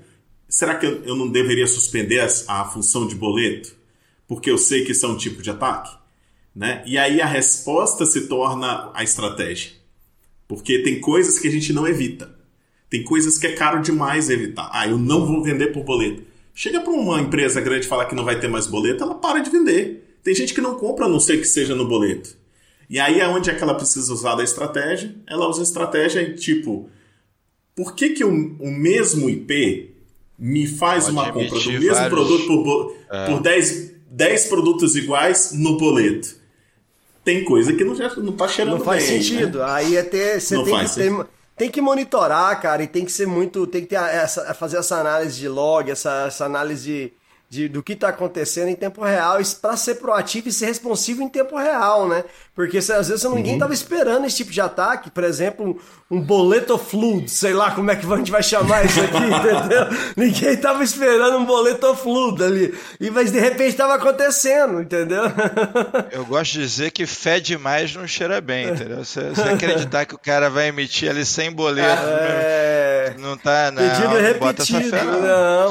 [0.48, 3.76] será que eu não deveria suspender as- a função de boleto?
[4.28, 5.96] Porque eu sei que isso é um tipo de ataque?
[6.56, 6.82] Né?
[6.88, 9.72] E aí a resposta se torna a estratégia.
[10.48, 12.34] Porque tem coisas que a gente não evita.
[12.90, 14.70] Tem coisas que é caro demais evitar.
[14.74, 16.24] Ah, eu não vou vender por boleto.
[16.60, 19.40] Chega para uma empresa grande e falar que não vai ter mais boleto, ela para
[19.42, 20.18] de vender.
[20.24, 22.36] Tem gente que não compra a não ser que seja no boleto.
[22.90, 25.14] E aí é onde é que ela precisa usar da estratégia.
[25.28, 26.90] Ela usa a estratégia em tipo,
[27.76, 28.30] por que, que o,
[28.60, 29.94] o mesmo IP
[30.40, 32.96] me faz Pode uma compra do mesmo vários- produto por, bo-
[33.28, 36.36] por 10, 10 produtos iguais no boleto?
[37.24, 39.60] Tem coisa que não, já, não tá cheirando Não faz bem, sentido.
[39.60, 39.66] né?
[39.68, 41.12] Aí até você Não tem que ter,
[41.58, 44.98] tem que monitorar, cara, e tem que ser muito, tem que ter essa, fazer essa
[44.98, 47.14] análise de log, essa, essa análise de,
[47.50, 51.30] de- do que está acontecendo em tempo real, para ser proativo e ser responsivo em
[51.30, 52.24] tempo real, né?
[52.54, 53.54] Porque às vezes ninguém Uhum.
[53.58, 55.80] estava esperando esse tipo de ataque, por exemplo,
[56.10, 59.86] um, boleto flood, sei lá como é que a gente vai chamar isso aqui, entendeu?
[60.18, 65.24] Ninguém estava esperando um boleto flood ali, e mas de repente estava acontecendo, entendeu?
[66.12, 69.06] Eu gosto de dizer que fé demais não cheira bem, entendeu?
[69.06, 71.88] Você, você acreditar que o cara vai emitir ali sem boleto.
[72.20, 73.18] É, é.
[73.18, 73.82] Não tá, não.
[73.82, 74.96] Pedido essa repetido.
[74.96, 75.22] não.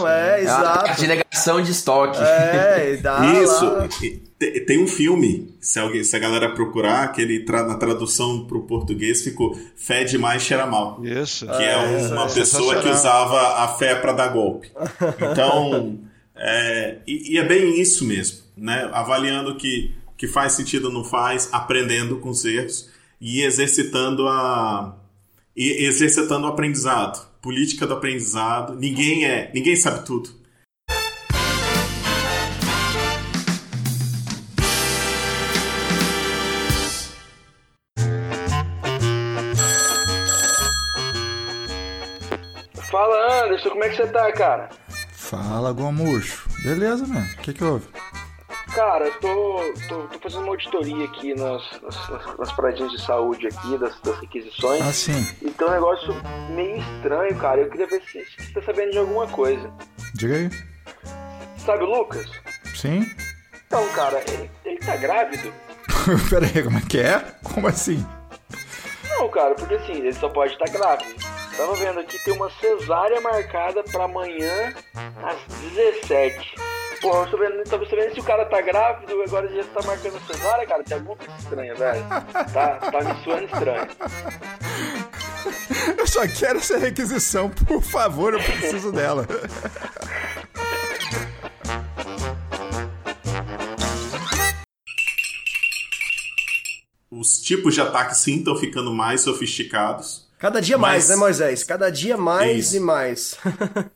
[0.01, 1.01] Não, é, É exato.
[1.01, 2.18] de negação de estoque.
[2.20, 3.64] É, dá Isso.
[3.64, 3.89] lá.
[3.89, 8.45] Te- Tem um filme, se, alguém, se a galera procurar, que ele tra- na tradução
[8.47, 11.01] pro português ficou Fé demais cheira mal.
[11.03, 11.47] Isso.
[11.47, 14.70] Que é um- uma pessoa que usava a fé para dar golpe.
[15.32, 15.99] Então,
[16.34, 18.89] é, e, e é bem isso mesmo, né?
[18.93, 22.89] Avaliando que que faz sentido ou não faz, aprendendo com os erros
[23.20, 24.97] e exercitando a
[25.57, 28.75] e exercitando o aprendizado, política do aprendizado.
[28.75, 30.31] Ninguém é, ninguém sabe tudo.
[42.91, 44.69] Fala, Anderson, como é que você tá, cara?
[45.13, 46.49] Fala, Gomucho.
[46.63, 47.27] Beleza, mano.
[47.39, 47.87] O que que houve?
[48.77, 53.47] Cara, eu tô, tô, tô fazendo uma auditoria aqui nas, nas, nas- paradinhas de saúde
[53.47, 54.83] aqui, das, das requisições.
[54.83, 55.27] Ah, sim.
[55.41, 56.14] E tem um negócio
[56.51, 57.62] meio estranho, cara.
[57.62, 59.72] Eu queria ver se se você tá sabendo de alguma coisa.
[60.14, 60.51] Diga aí.
[61.57, 62.31] Sabe o Lucas?
[62.74, 63.11] Sim?
[63.66, 65.51] Então, cara, ele, ele tá grávido?
[66.29, 67.18] Pera aí, como é que é?
[67.43, 68.07] Como assim?
[69.09, 71.14] Não, cara, porque assim, ele só pode estar grávido.
[71.57, 74.74] Tava vendo aqui, tem uma cesárea marcada pra amanhã
[75.24, 75.39] às
[75.72, 76.55] 17.
[77.01, 80.20] Pô, eu tô vendo, tô sabendo se o cara tá grávido, agora já tá marcando
[80.26, 80.82] cesárea, cara.
[80.82, 82.05] Tem alguma coisa estranha, velho.
[82.53, 83.88] Tá, tá me suando estranho.
[85.99, 89.26] Eu só quero essa requisição, por favor, eu preciso dela.
[97.11, 100.26] Os tipos de ataque sim estão ficando mais sofisticados.
[100.38, 101.62] Cada dia mais, Mas- né, Moisés?
[101.64, 102.76] Cada dia mais Isso.
[102.76, 103.36] e mais.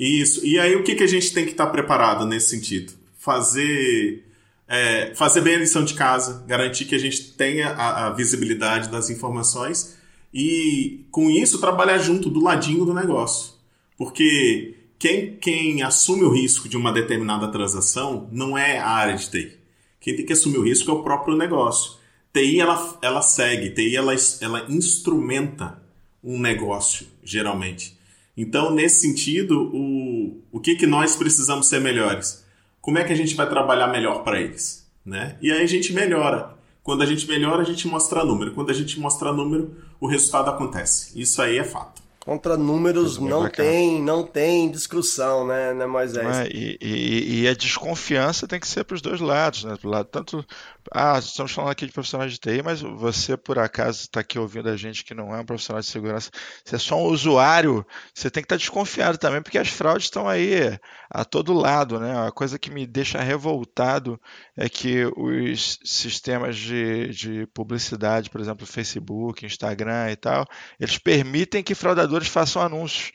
[0.00, 0.46] Isso.
[0.46, 2.94] E aí o que, que a gente tem que estar preparado nesse sentido?
[3.18, 4.24] Fazer
[4.66, 8.88] é, fazer bem a lição de casa, garantir que a gente tenha a, a visibilidade
[8.88, 9.98] das informações
[10.32, 13.52] e com isso trabalhar junto do ladinho do negócio.
[13.98, 19.28] Porque quem, quem assume o risco de uma determinada transação não é a área de
[19.28, 19.58] TI.
[20.00, 21.98] Quem tem que assumir o risco é o próprio negócio.
[22.32, 25.82] TI ela, ela segue, TI ela, ela instrumenta
[26.24, 27.99] um negócio, geralmente.
[28.40, 32.42] Então, nesse sentido, o, o que, que nós precisamos ser melhores?
[32.80, 34.86] Como é que a gente vai trabalhar melhor para eles?
[35.04, 35.36] Né?
[35.42, 36.54] E aí a gente melhora.
[36.82, 38.52] Quando a gente melhora, a gente mostra número.
[38.52, 41.20] Quando a gente mostra número, o resultado acontece.
[41.20, 42.00] Isso aí é fato.
[42.20, 43.68] Contra números não bacana.
[43.68, 46.26] tem, não tem discussão, né, né Moisés?
[46.26, 46.48] Né?
[46.52, 49.74] E, e- e a desconfiança tem que ser para os dois lados, né?
[49.82, 50.44] Do lado tanto,
[50.92, 54.68] ah, estamos falando aqui de profissionais de TI, mas você por acaso está aqui ouvindo
[54.68, 56.30] a gente que não é um profissional de segurança,
[56.64, 60.28] você é só um usuário, você tem que estar desconfiado também, porque as fraudes estão
[60.28, 60.78] aí
[61.10, 62.26] a todo lado, né?
[62.26, 64.20] A coisa que me deixa revoltado
[64.56, 70.46] é que os sistemas de, de publicidade, por exemplo, Facebook, Instagram e tal,
[70.78, 73.12] eles permitem que fraudadores façam anúncios.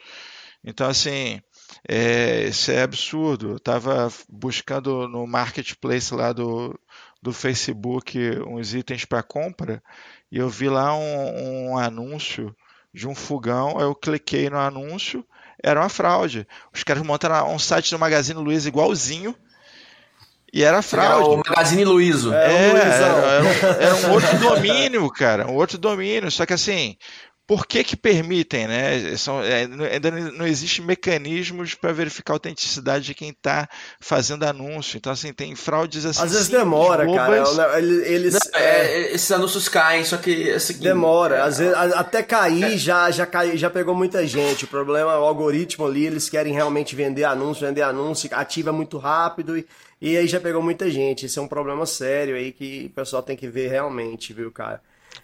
[0.63, 1.39] Então, assim,
[1.87, 3.51] é, isso é absurdo.
[3.51, 6.77] Eu estava buscando no marketplace lá do,
[7.25, 9.81] do Facebook uns itens para compra
[10.31, 12.55] e eu vi lá um, um anúncio
[12.93, 13.79] de um fogão.
[13.79, 15.25] Eu cliquei no anúncio,
[15.63, 16.47] era uma fraude.
[16.71, 19.35] Os caras montaram um site do Magazine Luiza igualzinho
[20.53, 21.29] e era Era fraude.
[21.29, 22.31] o Magazine Luizo.
[22.31, 26.29] É, É, era, era era um outro domínio, cara, um outro domínio.
[26.29, 26.95] Só que assim,
[27.47, 29.15] por que que permitem, né?
[29.17, 33.69] São, é, não- ainda não existe mecanismos para verificar a autenticidade de quem está
[33.99, 34.97] fazendo anúncio.
[34.97, 36.23] Então assim, tem fraudes assim.
[36.23, 37.43] Às vezes demora, cara.
[37.43, 37.75] bobas.
[37.77, 41.73] Eles, eles- Não, é, esses anúncios caem, só que é seguinte, Demora, é, às vezes,
[41.75, 44.65] a- até cair já já cai, já pegou muita gente.
[44.65, 48.97] O problema é o algoritmo ali, eles querem realmente vender anúncio, vender anúncio, ativa muito
[48.97, 49.67] rápido e,
[50.01, 51.27] e aí já pegou muita gente.
[51.27, 54.81] Esse é um problema sério aí que o pessoal tem que ver realmente, viu, cara?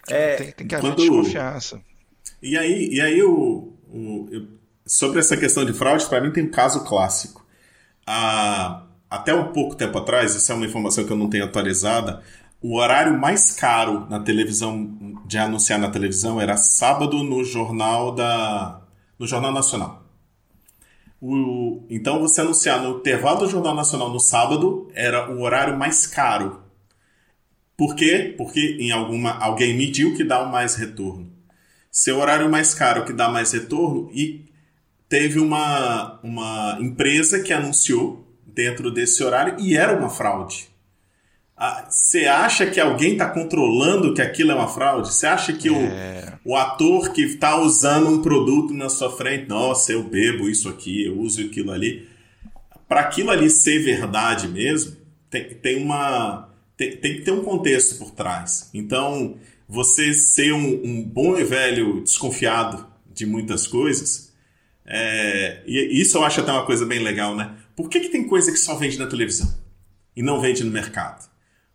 [0.08, 1.80] É, Tem, tem que haver Quando- desconfiança.
[2.42, 4.48] E aí, e aí o, o- eu-
[4.86, 7.44] sobre essa questão de fraude, para mim tem um caso clássico.
[8.06, 12.22] Ah, até um pouco tempo atrás, essa é uma informação que eu não tenho atualizada,
[12.60, 14.90] o horário mais caro na televisão,
[15.26, 18.80] de anunciar na televisão, era sábado no jornal da
[19.18, 20.02] no Jornal Nacional.
[21.20, 26.06] O- então você anunciar no intervalo do Jornal Nacional no sábado era o horário mais
[26.06, 26.60] caro.
[27.76, 28.34] Por quê?
[28.36, 31.30] Porque em alguma alguém mediu que dá mais retorno
[31.92, 34.46] seu horário mais caro que dá mais retorno e
[35.10, 40.70] teve uma, uma empresa que anunciou dentro desse horário e era uma fraude.
[41.54, 45.12] Ah, Você acha que alguém está controlando que aquilo é uma fraude?
[45.12, 46.32] Você acha que É.
[46.44, 50.68] o, o ator que está usando um produto na sua frente, nossa, eu bebo isso
[50.70, 52.08] aqui, eu uso aquilo ali.
[52.88, 54.96] Para aquilo ali ser verdade mesmo,
[55.30, 58.70] tem, tem uma tem, tem que ter um contexto por trás.
[58.74, 59.36] Então,
[59.72, 64.30] você ser um, um bom e velho desconfiado de muitas coisas
[64.84, 67.56] É, e isso eu acho até uma coisa bem legal, né?
[67.74, 69.48] Por que, que tem coisa que só vende na televisão
[70.14, 71.30] e não vende no mercado?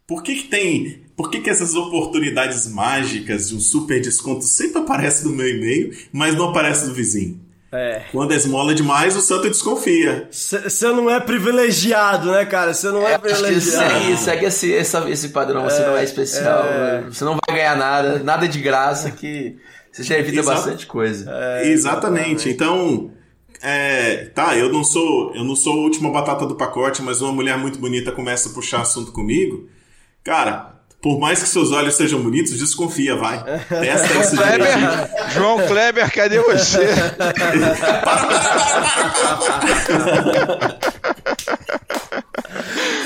[0.05, 1.03] Por que, que tem.
[1.15, 5.97] Por que, que essas oportunidades mágicas de um super desconto sempre aparecem no meu e-mail,
[6.11, 7.39] mas não aparece no vizinho?
[7.71, 8.03] É.
[8.11, 10.27] Quando é esmola demais, o santo desconfia.
[10.31, 12.73] Você não é privilegiado, né, cara?
[12.73, 13.93] Você não é, que privilegiado.
[13.99, 17.01] segue, segue esse, essa- esse padrão, você não é especial, é.
[17.01, 19.57] você não vai ganhar nada, nada de graça que
[19.91, 20.57] você já evita Exato.
[20.57, 21.29] bastante coisa.
[21.29, 22.49] É, Exatamente.
[22.49, 23.11] Então,
[23.61, 27.33] é, tá, eu não sou, eu não sou a última batata do pacote, mas uma
[27.33, 29.67] mulher muito bonita começa a puxar assunto comigo.
[30.23, 33.43] Cara, por mais que seus olhos sejam bonitos, desconfia, vai.
[33.67, 34.89] Testa isso direitinho.
[34.89, 36.87] Kleber, João Kleber, cadê você?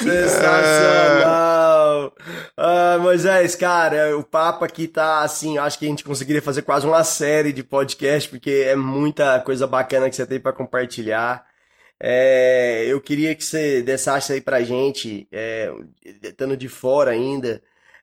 [0.04, 2.14] Sensacional!
[2.58, 6.86] Ah, Moisés, cara, o papo aqui tá assim, acho que a gente conseguiria fazer quase
[6.88, 11.46] uma série de podcast, porque é muita coisa bacana que você tem pra compartilhar.
[12.00, 15.72] É, eu queria que você dessasse aí pra gente, é,
[16.24, 17.62] estando de fora ainda,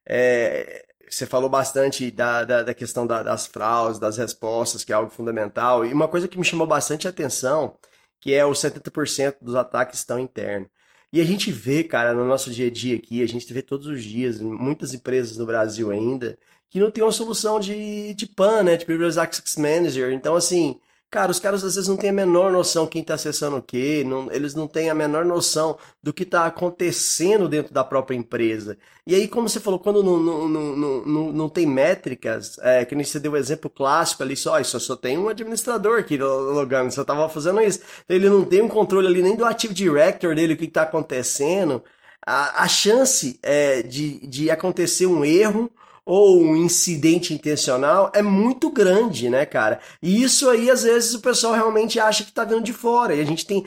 [0.09, 4.96] é, você falou bastante da, da, da questão da- das fraudes, das respostas, que é
[4.96, 7.78] algo fundamental, e uma coisa que me chamou bastante atenção,
[8.20, 10.68] que é os 70% dos ataques estão internos.
[11.12, 13.86] E a gente vê, cara, no nosso dia a dia aqui, a gente vê todos
[13.86, 16.38] os dias, muitas empresas no Brasil ainda,
[16.68, 18.76] que não tem uma solução de, de PAN, né?
[18.76, 20.12] De Privileged Access Manager.
[20.12, 20.78] Então, assim,
[21.11, 24.04] cara, os caras às vezes não têm a menor noção quem está acessando o quê,
[24.06, 28.76] não- eles não têm a menor noção do que está acontecendo dentro da própria empresa.
[29.06, 32.94] E aí, como você falou, quando não, não, não, não, não, tem métricas, é, que
[32.94, 36.52] nem você deu o exemplo clássico ali, só, isso só tem um administrador aqui lo-
[36.52, 37.80] logando, você estava fazendo isso.
[38.09, 41.82] Ele não tem um controle ali nem do Active Director dele, o que está acontecendo.
[42.26, 45.70] A, a chance é, de, de acontecer um erro
[46.09, 49.78] ou um incidente intencional é muito grande, né, cara?
[50.02, 53.14] E isso aí, às vezes, o pessoal realmente acha que tá vindo de fora.
[53.14, 53.66] E a gente tem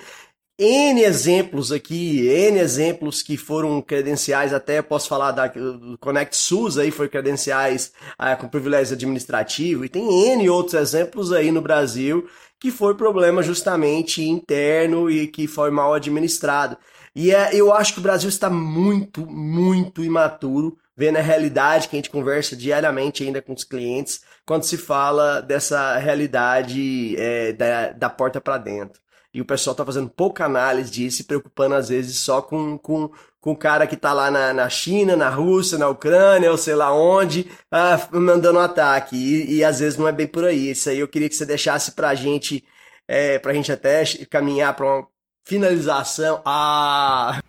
[0.60, 6.80] N exemplos aqui, N exemplos que foram credenciais, até posso falar da do Connect SUS
[6.80, 12.28] aí, foi credenciais ah, com privilégio administrativo, e tem N outros exemplos aí no Brasil
[12.60, 16.78] que foi problema justamente interno e que foi mal administrado.
[17.16, 21.96] E é, eu acho que o Brasil está muito, muito imaturo, vendo a realidade que
[21.96, 27.92] a gente conversa diariamente ainda com os clientes, quando se fala dessa realidade é, da,
[27.92, 29.02] da porta para dentro.
[29.34, 33.10] E o pessoal tá fazendo pouca análise disso, se preocupando às vezes só com, com,
[33.40, 36.76] com o cara que tá lá na, na China, na Rússia, na Ucrânia, ou sei
[36.76, 39.16] lá onde, ah, mandando um ataque.
[39.16, 40.72] E, e às vezes não é bem por aí.
[40.72, 42.64] Isso aí eu queria que você deixasse pra gente,
[43.08, 45.08] é, pra gente até caminhar pra uma
[45.46, 46.42] finalização.
[46.46, 47.42] Ah!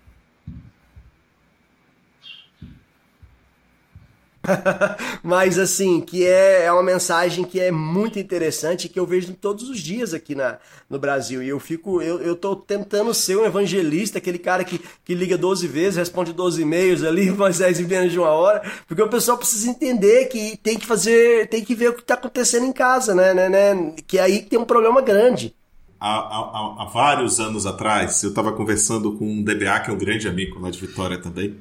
[5.23, 9.69] Mas assim, que é, é uma mensagem que é muito interessante que eu vejo todos
[9.69, 10.59] os dias aqui na,
[10.91, 11.43] no Brasil.
[11.43, 15.39] E eu fico, eu, eu tô tentando ser um evangelista, aquele cara que, que liga
[15.39, 19.09] 12 vezes, responde 12 e-mails ali, faz 10 em menos de uma hora, porque o
[19.09, 22.73] pessoal precisa entender que tem que fazer, tem que ver o que tá acontecendo em
[22.73, 23.95] casa, né, né, né?
[24.07, 25.55] Que aí tem um problema grande.
[26.01, 29.99] Há, há- há vários anos atrás, eu estava conversando com um DBA, que é um
[29.99, 31.57] grande amigo lá de Vitória também,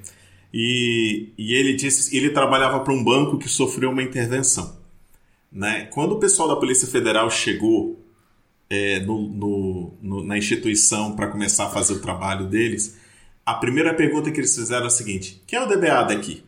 [0.54, 4.80] e, e ele disse ele trabalhava para um banco que sofreu uma intervenção.
[5.52, 5.86] Né?
[5.92, 8.00] Quando o pessoal da Polícia Federal chegou
[8.70, 12.96] é, no- no- no- na instituição para começar a fazer o trabalho deles,
[13.46, 16.42] a primeira pergunta que eles fizeram é a seguinte: quem é o DBA daqui?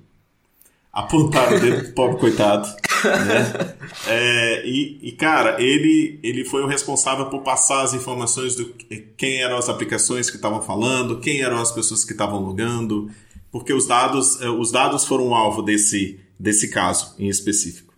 [0.92, 2.68] Apontaram o dedo pro pobre coitado.
[3.04, 3.76] Né?
[4.08, 9.08] É, e, e, cara, ele, ele foi o responsável por passar as informações do que-
[9.18, 13.10] quem eram as aplicações que estavam falando, quem eram as pessoas que estavam logando,
[13.54, 17.94] porque os dados, eh, os dados foram alvo desse, desse caso em específico.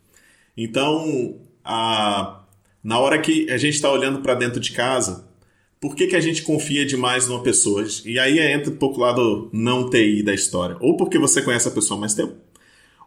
[0.56, 2.44] Então, a,
[2.84, 5.30] na hora que a gente está olhando para dentro de casa,
[5.80, 7.88] por que, que a gente confia demais numa pessoa?
[8.04, 10.76] E aí entra um pouco lá do não TI da história.
[10.82, 12.36] Ou porque você conhece a pessoa há mais tempo,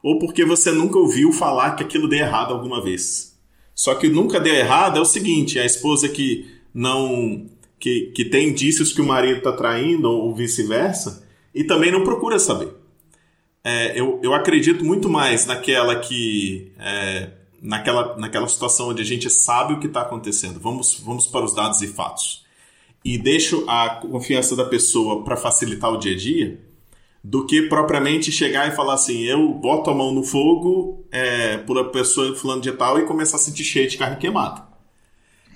[0.02, 3.38] ou porque você nunca ouviu falar que aquilo deu errado alguma vez.
[3.74, 7.46] Só que nunca deu errado é o seguinte: a esposa que não.
[7.78, 11.27] que, que tem indícios que o marido está traindo, ou vice-versa,
[11.58, 12.72] e também não procura saber.
[13.64, 16.72] É, eu, eu acredito muito mais naquela que.
[16.78, 17.30] é,
[17.60, 20.60] naquela, naquela situação onde a gente sabe o que está acontecendo.
[20.60, 22.46] Vamos, vamos para os dados e fatos.
[23.04, 26.60] E deixo a confiança da pessoa para facilitar o dia a dia,
[27.22, 31.78] do que propriamente chegar e falar assim: eu boto a mão no fogo é, por
[31.78, 34.62] a pessoa fulano de tal e começar a sentir cheio de carne queimada.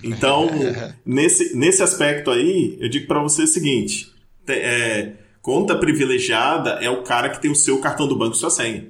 [0.03, 0.49] Então,
[1.07, 4.11] nesse, nesse aspecto aí, eu digo para você o seguinte:
[4.45, 8.38] te- é, conta privilegiada é o cara que tem o seu cartão do banco e
[8.38, 8.86] sua senha.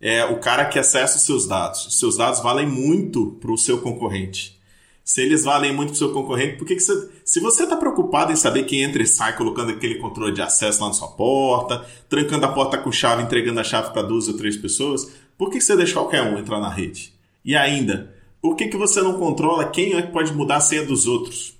[0.00, 1.86] É o cara que acessa os seus dados.
[1.86, 4.60] Os seus dados valem muito para o seu concorrente.
[5.02, 7.08] se eles valem muito pro seu concorrente, por que, que você.
[7.24, 10.80] Se você tá preocupado em saber quem entra e sai colocando aquele controle de acesso
[10.82, 14.34] lá na sua porta, trancando a porta com chave, entregando a chave para duas ou
[14.34, 17.12] três pessoas, por que, que você deixa qualquer um entrar na rede?
[17.44, 20.84] E ainda, por que, que você não controla quem é que pode mudar a senha
[20.84, 21.54] dos outros?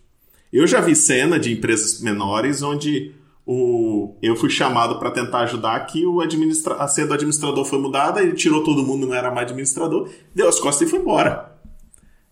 [0.53, 3.15] Eu já vi cena de empresas menores onde
[3.53, 7.81] o, eu fui chamado para tentar ajudar que o administra, a senha do administrador foi
[7.81, 11.51] mudada, ele tirou todo mundo, não era mais administrador, deu as costas e foi embora.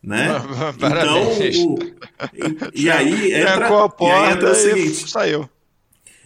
[0.00, 0.28] Né?
[0.78, 1.56] Parabéns.
[1.56, 1.78] Então, o-
[2.72, 3.68] e, e aí entra,
[4.00, 5.48] e aí entra o e seguinte, saiu.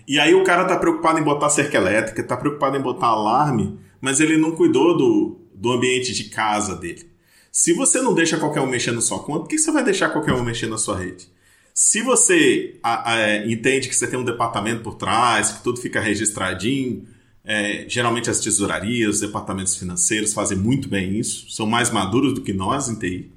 [0.07, 3.79] e aí o cara tá preocupado em botar cerca elétrica, tá preocupado em botar alarme,
[3.99, 7.11] mas ele não cuidou do, do ambiente de casa dele.
[7.51, 10.11] Se você não deixa qualquer um mexer na sua conta, por que você vai deixar
[10.11, 11.32] qualquer um mexer na sua rede?
[11.75, 15.81] Se você a- a- é, entende que você tem um departamento por trás, que tudo
[15.81, 17.07] fica registradinho,
[17.45, 22.43] é, geralmente as tesourarias, os departamentos financeiros fazem muito bem isso, são mais maduros do
[22.43, 23.31] que nós em TI.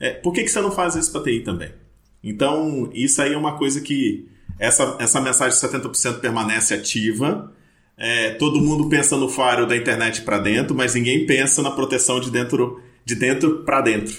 [0.00, 1.70] É, por que, que você não faz isso para TI também?
[2.22, 4.26] Então, isso aí é uma coisa que
[4.58, 7.52] essa, essa mensagem de 70% permanece ativa.
[7.96, 12.18] É, todo mundo pensa no firewall da internet para dentro, mas ninguém pensa na proteção
[12.18, 14.16] de dentro de dentro para dentro.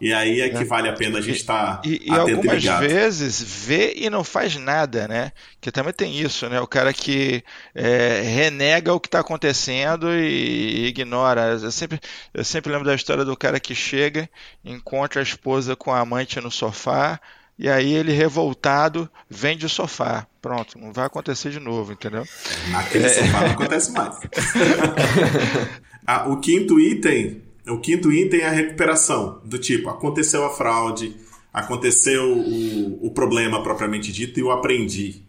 [0.00, 2.64] E aí é que vale a pena a gente estar E, e atento e algumas
[2.64, 5.32] vezes vê e não faz nada, né?
[5.60, 6.60] Que também tem isso, né?
[6.60, 7.42] O cara que
[7.74, 11.58] é, renega o que está acontecendo e ignora.
[11.62, 12.00] Eu sempre,
[12.32, 14.28] eu sempre lembro da história do cara que chega,
[14.64, 17.20] encontra a esposa com a amante no sofá,
[17.58, 20.26] e aí ele, revoltado, vende o sofá.
[20.42, 22.26] Pronto, não vai acontecer de novo, entendeu?
[22.70, 24.16] Naquele sofá não acontece mais.
[26.06, 31.16] Ah, o quinto item, o quinto item é a recuperação, do tipo, aconteceu a fraude,
[31.52, 35.22] aconteceu o, o problema propriamente dito e eu aprendi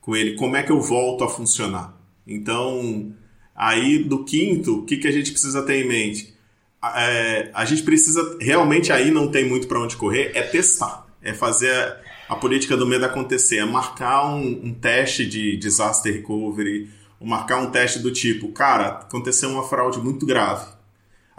[0.00, 1.96] com ele como é que eu volto a funcionar.
[2.26, 3.12] Então,
[3.54, 6.34] aí do quinto, o que, que a gente precisa ter em mente?
[6.80, 11.06] A- é, a gente precisa, realmente aí não tem muito para onde correr, é testar,
[11.22, 12.00] é fazer a,
[12.34, 16.88] a política do medo acontecer, é marcar um, um teste de disaster recovery,
[17.18, 20.66] ou marcar um teste do tipo, cara, aconteceu uma fraude muito grave.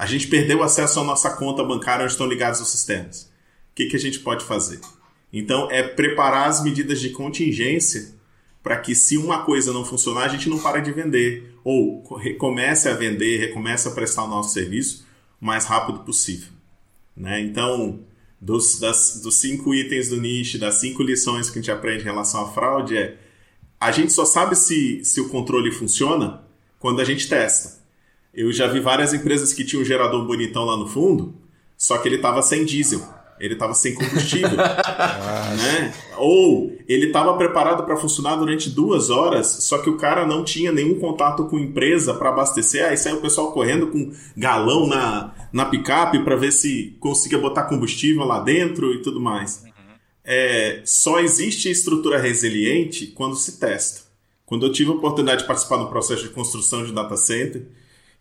[0.02, 3.30] A gente perdeu acesso à nossa conta bancária onde estão ligados os sistemas.
[3.72, 4.80] O que, que a gente pode fazer?
[5.32, 8.16] Então, é preparar as medidas de contingência
[8.64, 11.56] para que, se uma coisa não funcionar, a gente não para de vender.
[11.64, 15.06] Ou recomece a vender, recomece a prestar o nosso serviço
[15.40, 16.50] o mais rápido possível.
[17.16, 17.40] Né?
[17.42, 18.00] Então,
[18.42, 22.06] dos, das- dos cinco itens do nicho, das cinco lições que a gente aprende em
[22.06, 23.18] relação à fraude, é
[23.80, 26.42] a gente só sabe se, se o controle funciona
[26.80, 27.81] quando a gente testa.
[28.34, 31.34] Eu já vi várias empresas que tinham um gerador bonitão lá no fundo,
[31.78, 33.02] só que ele estava sem diesel,
[33.42, 34.56] ele estava sem combustível.
[34.56, 35.94] né?
[36.18, 40.72] Ou ele estava preparado para funcionar durante duas horas, só que o cara não tinha
[40.72, 42.88] nenhum contato com empresa para abastecer.
[42.88, 47.64] Aí saiu o pessoal correndo com galão na, na picape para ver se conseguia botar
[47.64, 49.66] combustível lá dentro e tudo mais.
[50.24, 54.02] É, só existe estrutura resiliente quando se testa.
[54.46, 57.66] Quando eu tive a oportunidade de participar do processo de construção de data center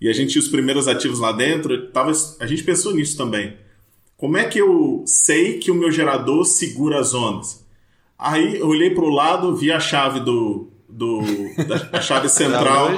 [0.01, 3.57] e a gente tinha os primeiros ativos lá dentro, tava, a gente pensou nisso também.
[4.17, 7.65] Como é que eu sei que o meu gerador segura as ondas?
[8.19, 11.23] Aí eu olhei para o lado, vi a chave do, do
[11.67, 12.91] da, a chave central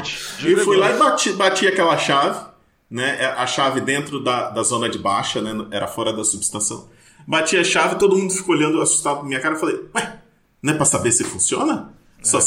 [0.44, 2.44] e fui lá e bati, bati aquela chave,
[2.90, 3.24] né?
[3.36, 5.66] A chave dentro da, da zona de baixa, né?
[5.70, 6.88] Era fora da subestação.
[7.26, 9.54] Bati a chave, todo mundo ficou olhando assustado pra minha cara.
[9.54, 10.18] Eu falei, ué,
[10.60, 11.92] não é pra saber se funciona?
[12.22, 12.38] Só,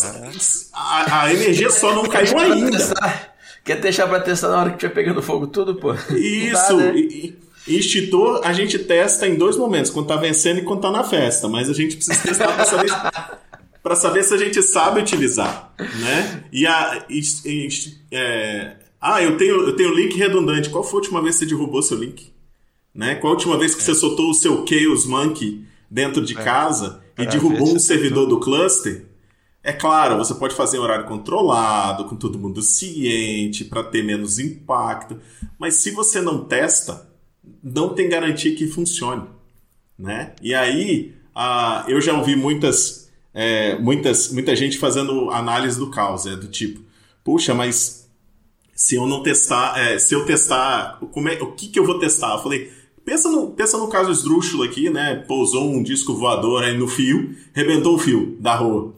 [0.74, 2.78] a, a energia só não caiu ainda.
[3.66, 5.92] Quer deixar pra testar na hora que tiver pegando fogo tudo, pô?
[5.94, 6.94] Não dá, Isso, né?
[6.96, 7.36] e,
[7.68, 11.04] e extintor a gente testa em dois momentos, quando tá vencendo e quando tá na
[11.04, 12.92] festa, mas a gente precisa testar pra saber,
[13.82, 16.44] pra saber se a gente sabe utilizar, né?
[16.52, 17.06] E a...
[17.10, 17.68] e- e-
[18.12, 20.70] é, ah, eu tenho, eu tenho link redundante.
[20.70, 22.32] Qual foi a última vez que você derrubou seu link?
[22.94, 23.16] Né?
[23.16, 27.26] Qual a última vez que você soltou o seu Chaos Monkey dentro de casa e
[27.26, 29.06] derrubou um se servidor do cluster?
[29.66, 34.38] É claro, você pode fazer em horário controlado, com todo mundo ciente, para ter menos
[34.38, 35.20] impacto.
[35.58, 37.10] Mas se você não testa,
[37.64, 39.24] não tem garantia que funcione.
[39.98, 40.34] Né?
[40.40, 46.28] E aí, ah, eu já ouvi muitas, é, muitas, muita gente fazendo análise do caos,
[46.28, 46.82] é, do tipo,
[47.24, 48.08] puxa, mas
[48.76, 51.98] se eu não testar, é, se eu testar, como é, o que, que eu vou
[51.98, 52.36] testar?
[52.36, 52.72] Eu falei,
[53.04, 55.16] pensa no, pensa no caso esdrúxulo aqui, né?
[55.28, 58.94] Pousou um disco voador aí no fio, rebentou o fio da rua.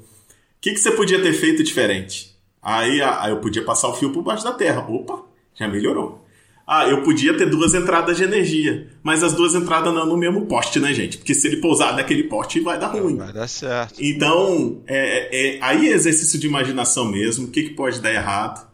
[0.68, 2.36] O que, que você podia ter feito diferente?
[2.62, 4.82] Aí, ah, aí eu podia passar o fio por baixo da terra.
[4.82, 5.24] Opa,
[5.56, 6.26] já melhorou.
[6.68, 10.46] Ah, eu podia ter duas entradas de energia, mas as duas entradas não no mesmo
[10.46, 11.20] poste, né, gente?
[11.20, 13.16] Porque se ele pousar naquele poste, vai dar ruim.
[13.16, 13.94] Vai dar certo.
[14.04, 17.48] Então, é, é- aí é exercício de imaginação mesmo.
[17.48, 18.68] O que, que pode dar errado?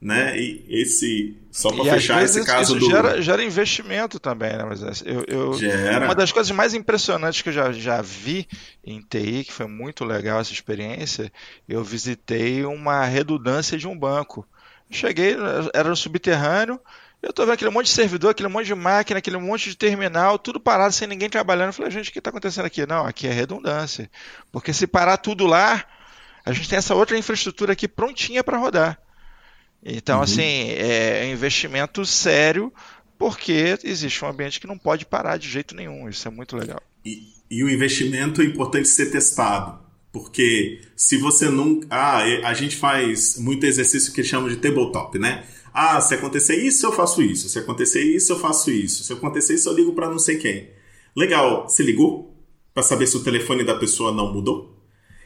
[0.00, 0.38] Né?
[0.38, 4.64] E esse só para fechar esse caso isso do gera, gera investimento também, né?
[4.64, 6.04] Mas eu, eu- Gera.
[6.04, 8.46] Uma das coisas mais impressionantes que eu já, já vi
[8.84, 11.32] em TI, que foi muito legal essa experiência,
[11.68, 14.46] eu visitei uma redundância de um banco.
[14.90, 15.36] Cheguei,
[15.74, 16.78] era no subterrâneo,
[17.22, 20.38] eu tô vendo aquele monte de servidor, aquele monte de máquina, aquele monte de terminal,
[20.38, 21.68] tudo parado, sem ninguém trabalhando.
[21.68, 22.86] Eu falei, gente, o que está acontecendo aqui?
[22.86, 24.08] Não, aqui é redundância.
[24.52, 25.84] Porque se parar tudo lá,
[26.44, 29.00] a gente tem essa outra infraestrutura aqui prontinha para rodar.
[29.88, 32.72] Então, assim, é investimento sério,
[33.16, 36.08] porque existe um ambiente que não pode parar de jeito nenhum.
[36.08, 36.82] Isso é muito legal.
[37.04, 39.78] E, e o investimento é importante ser testado.
[40.12, 41.80] Porque se você não.
[41.88, 45.44] Ah, a gente faz muito exercício que chama de tabletop, né?
[45.72, 47.48] Ah, se acontecer isso, eu faço isso.
[47.48, 49.04] Se acontecer isso, eu faço isso.
[49.04, 50.70] Se acontecer isso, eu ligo para não sei quem.
[51.14, 52.34] Legal, você ligou?
[52.74, 54.74] Para saber se o telefone da pessoa não mudou?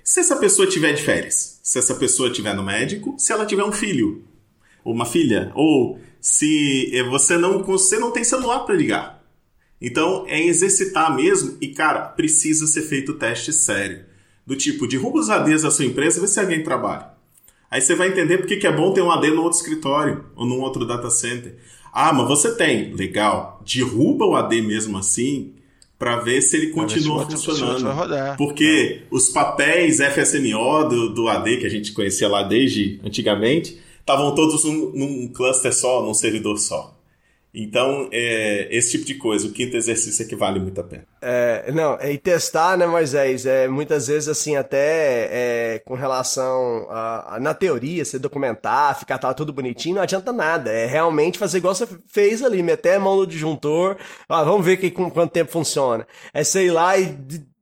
[0.05, 3.65] Se essa pessoa tiver de férias, se essa pessoa estiver no médico, se ela tiver
[3.65, 4.25] um filho
[4.85, 9.21] ou uma filha, ou se eh, você não, você não tem celular para ligar.
[9.81, 14.05] Então é exercitar mesmo e, cara, precisa ser feito teste sério.
[14.47, 17.11] Do tipo, derruba os ADs da sua empresa e vê se alguém trabalha.
[17.71, 20.45] Aí você vai entender por que é bom ter um AD no outro escritório ou
[20.45, 21.57] num outro data center.
[21.93, 22.93] Ah, mas você tem.
[22.95, 23.63] Legal.
[23.65, 25.55] Derruba o AD mesmo assim
[25.97, 27.91] para ver se ele continua se funcionando.
[27.93, 28.37] rodar.
[28.37, 33.79] Porque os papéis FSMO do, do AD, que a gente conhecia lá desde antigamente,
[34.11, 36.97] estavam todos num, num cluster só, num servidor só.
[37.53, 41.05] Então, é, esse tipo de coisa, o quinto exercício é que vale muito a pena.
[41.21, 43.45] É, não, e testar, né, Moisés?
[43.45, 49.19] É, muitas vezes, assim, até é, com relação a, a- na teoria, você documentar, ficar
[49.19, 50.71] tal, tudo bonitinho, não adianta nada.
[50.71, 53.97] É realmente fazer igual você fez ali, meter a mão no disjuntor,
[54.29, 56.07] ah, vamos ver que, com quanto tempo funciona.
[56.33, 57.17] É sei lá e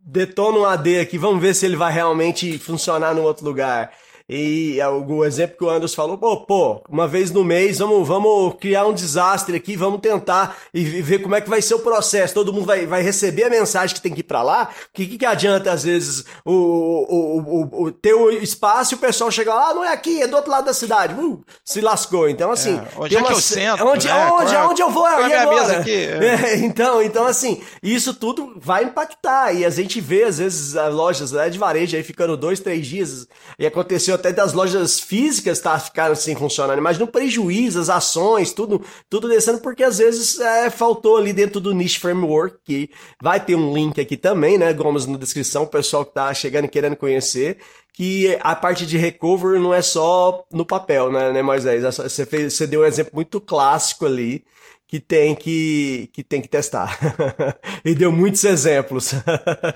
[0.04, 3.90] detona um AD aqui, vamos ver se ele vai realmente funcionar no outro lugar.
[4.28, 8.06] E é o, exemplo que o Anderson falou, pô, pô, uma vez no mês, vamos,
[8.06, 11.78] vamos criar um desastre aqui, vamos tentar e ver como é que vai ser o
[11.78, 12.34] processo.
[12.34, 14.68] Todo mundo vai, vai receber a mensagem que tem que ir pra lá.
[14.90, 18.98] O que, que adianta, às vezes, o, o, o, o ter o espaço e o
[18.98, 21.14] pessoal chegar lá, ah, não é aqui, é do outro lado da cidade.
[21.14, 22.28] Uh, se lascou.
[22.28, 22.76] Então, assim.
[22.76, 24.30] É, onde é que uma eu se- sento, Onde, né?
[24.30, 25.04] onde, é- onde eu vou?
[25.04, 25.94] qual é a minha mesa aqui?
[25.94, 26.18] É.
[26.48, 29.52] É, então, então, assim, isso tudo vai impactar.
[29.54, 32.86] E a gente vê, às vezes, as lojas né, de varejo aí ficando dois, três
[32.86, 33.26] dias.
[33.58, 36.78] E aconteceu até das lojas físicas tá, ficaram sem funcionando.
[36.78, 41.60] Imagina o prejuízo, as ações, tudo, tudo descendo, porque às vezes é, faltou ali dentro
[41.60, 42.90] do Niche Framework, que
[43.22, 46.66] vai ter um link aqui também, né, Gomes, na descrição, o pessoal que tá chegando
[46.66, 47.58] e querendo conhecer.
[47.94, 51.82] Que a parte de recovery não é só no papel, né, né Moisés?
[51.82, 54.44] É Você, fez, você deu um exemplo muito clássico ali
[54.88, 56.98] que tem que, que tem que testar.
[57.84, 59.12] e deu muitos exemplos.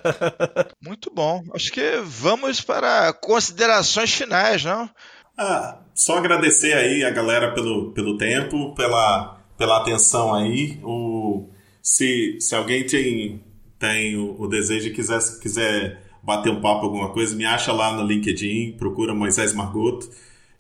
[0.80, 1.44] Muito bom.
[1.55, 4.89] Acho que vamos para considerações finais, não?
[5.36, 10.80] Ah, só agradecer aí a galera pelo, pelo tempo, pela, pela atenção aí.
[10.82, 11.51] O,
[11.82, 13.44] se, se alguém tem,
[13.78, 17.93] tem o, o desejo e quiser, quiser bater um papo, alguma coisa, me acha lá
[17.93, 20.09] no LinkedIn, procura Moisés Margoto.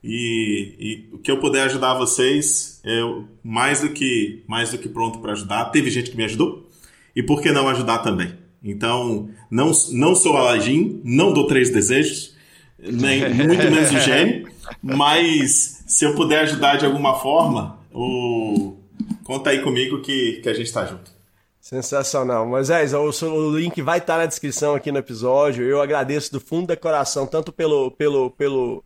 [0.04, 0.74] E,
[1.12, 5.20] e o que eu puder ajudar vocês, eu mais do que mais do que pronto
[5.20, 5.66] para ajudar.
[5.66, 6.68] Teve gente que me ajudou,
[7.14, 8.34] e por que não ajudar também?
[8.64, 12.34] Então, não, não sou Aladim, não dou três desejos,
[12.78, 14.48] nem muito menos o gênio,
[14.82, 18.76] mas se eu puder ajudar de alguma forma, o...
[19.24, 21.12] conta aí comigo que, que a gente tá junto.
[21.60, 22.44] Sensacional.
[22.46, 25.64] Moisés, o, seu- o link vai estar na descrição aqui no episódio.
[25.64, 28.84] Eu agradeço do fundo do coração, tanto pelo, pelo, pelo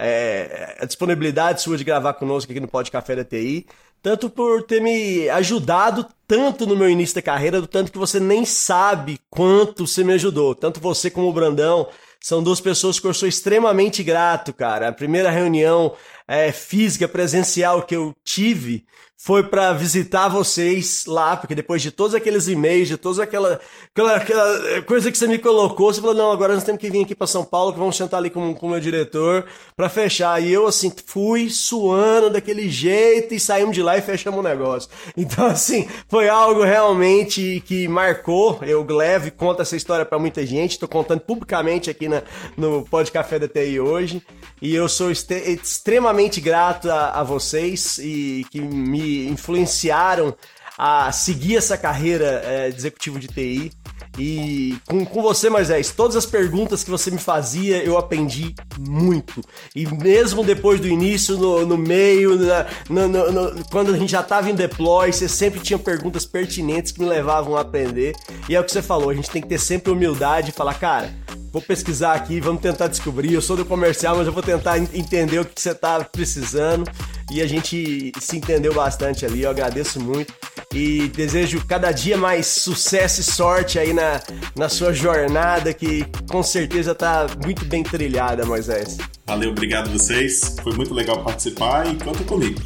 [0.00, 3.66] é, a disponibilidade sua de gravar conosco aqui no Pod Café da TI,
[4.00, 8.20] tanto por ter me ajudado tanto no meu início da carreira, do tanto que você
[8.20, 10.54] nem sabe quanto você me ajudou.
[10.54, 11.88] Tanto você como o Brandão
[12.20, 14.88] são duas pessoas que eu sou extremamente grato, cara.
[14.88, 15.94] A primeira reunião
[16.28, 18.84] é, física, presencial que eu tive
[19.20, 23.60] foi para visitar vocês lá, porque depois de todos aqueles e-mails, de toda aquela,
[23.92, 27.02] aquela, aquela coisa que você me colocou, você falou, não, agora nós temos que vir
[27.02, 29.44] aqui para São Paulo, que vamos sentar ali com, com o meu diretor
[29.76, 30.40] para fechar.
[30.40, 34.88] E eu, assim, fui suando daquele jeito e saímos de lá e fechamos o negócio.
[35.16, 38.60] Então, assim, foi algo realmente que marcou.
[38.62, 42.22] Eu, Gleve, conto essa história para muita gente, estou contando publicamente aqui na,
[42.56, 44.22] no Pod Café da TI hoje.
[44.62, 50.36] E eu sou extremamente grato a, a vocês e que me influenciaram
[50.76, 53.72] a seguir essa carreira é, de executivo de TI.
[54.18, 59.40] E com, com você, Moisés, todas as perguntas que você me fazia, eu aprendi muito.
[59.76, 62.66] E mesmo depois do início, no, no meio, na-
[63.06, 67.00] no- no- quando a gente já estava em deploy, você sempre tinha perguntas pertinentes que
[67.00, 68.14] me levavam a aprender.
[68.48, 70.74] E é o que você falou, a gente tem que ter sempre humildade e falar,
[70.74, 71.14] cara,
[71.52, 73.32] vou pesquisar aqui, vamos tentar descobrir.
[73.32, 76.84] Eu sou do comercial, mas eu vou tentar en- entender o que você está precisando.
[77.30, 79.42] e a gente se entendeu bastante ali.
[79.42, 80.32] Eu agradeço muito
[80.72, 84.20] e desejo cada dia mais sucesso e sorte aí na,
[84.56, 88.98] na sua jornada, que com certeza tá muito bem trilhada, Moisés.
[89.26, 90.56] Valeu, obrigado vocês.
[90.62, 92.60] Foi muito legal participar e conta comigo.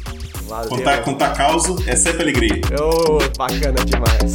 [0.47, 0.69] Valeu.
[0.69, 2.61] Contar, contar causa é sempre alegria.
[2.79, 4.31] Ô, bacana demais.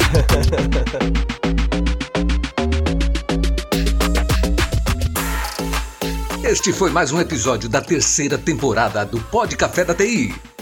[6.43, 10.33] Este foi mais um episódio da terceira temporada do Pod Café da TI.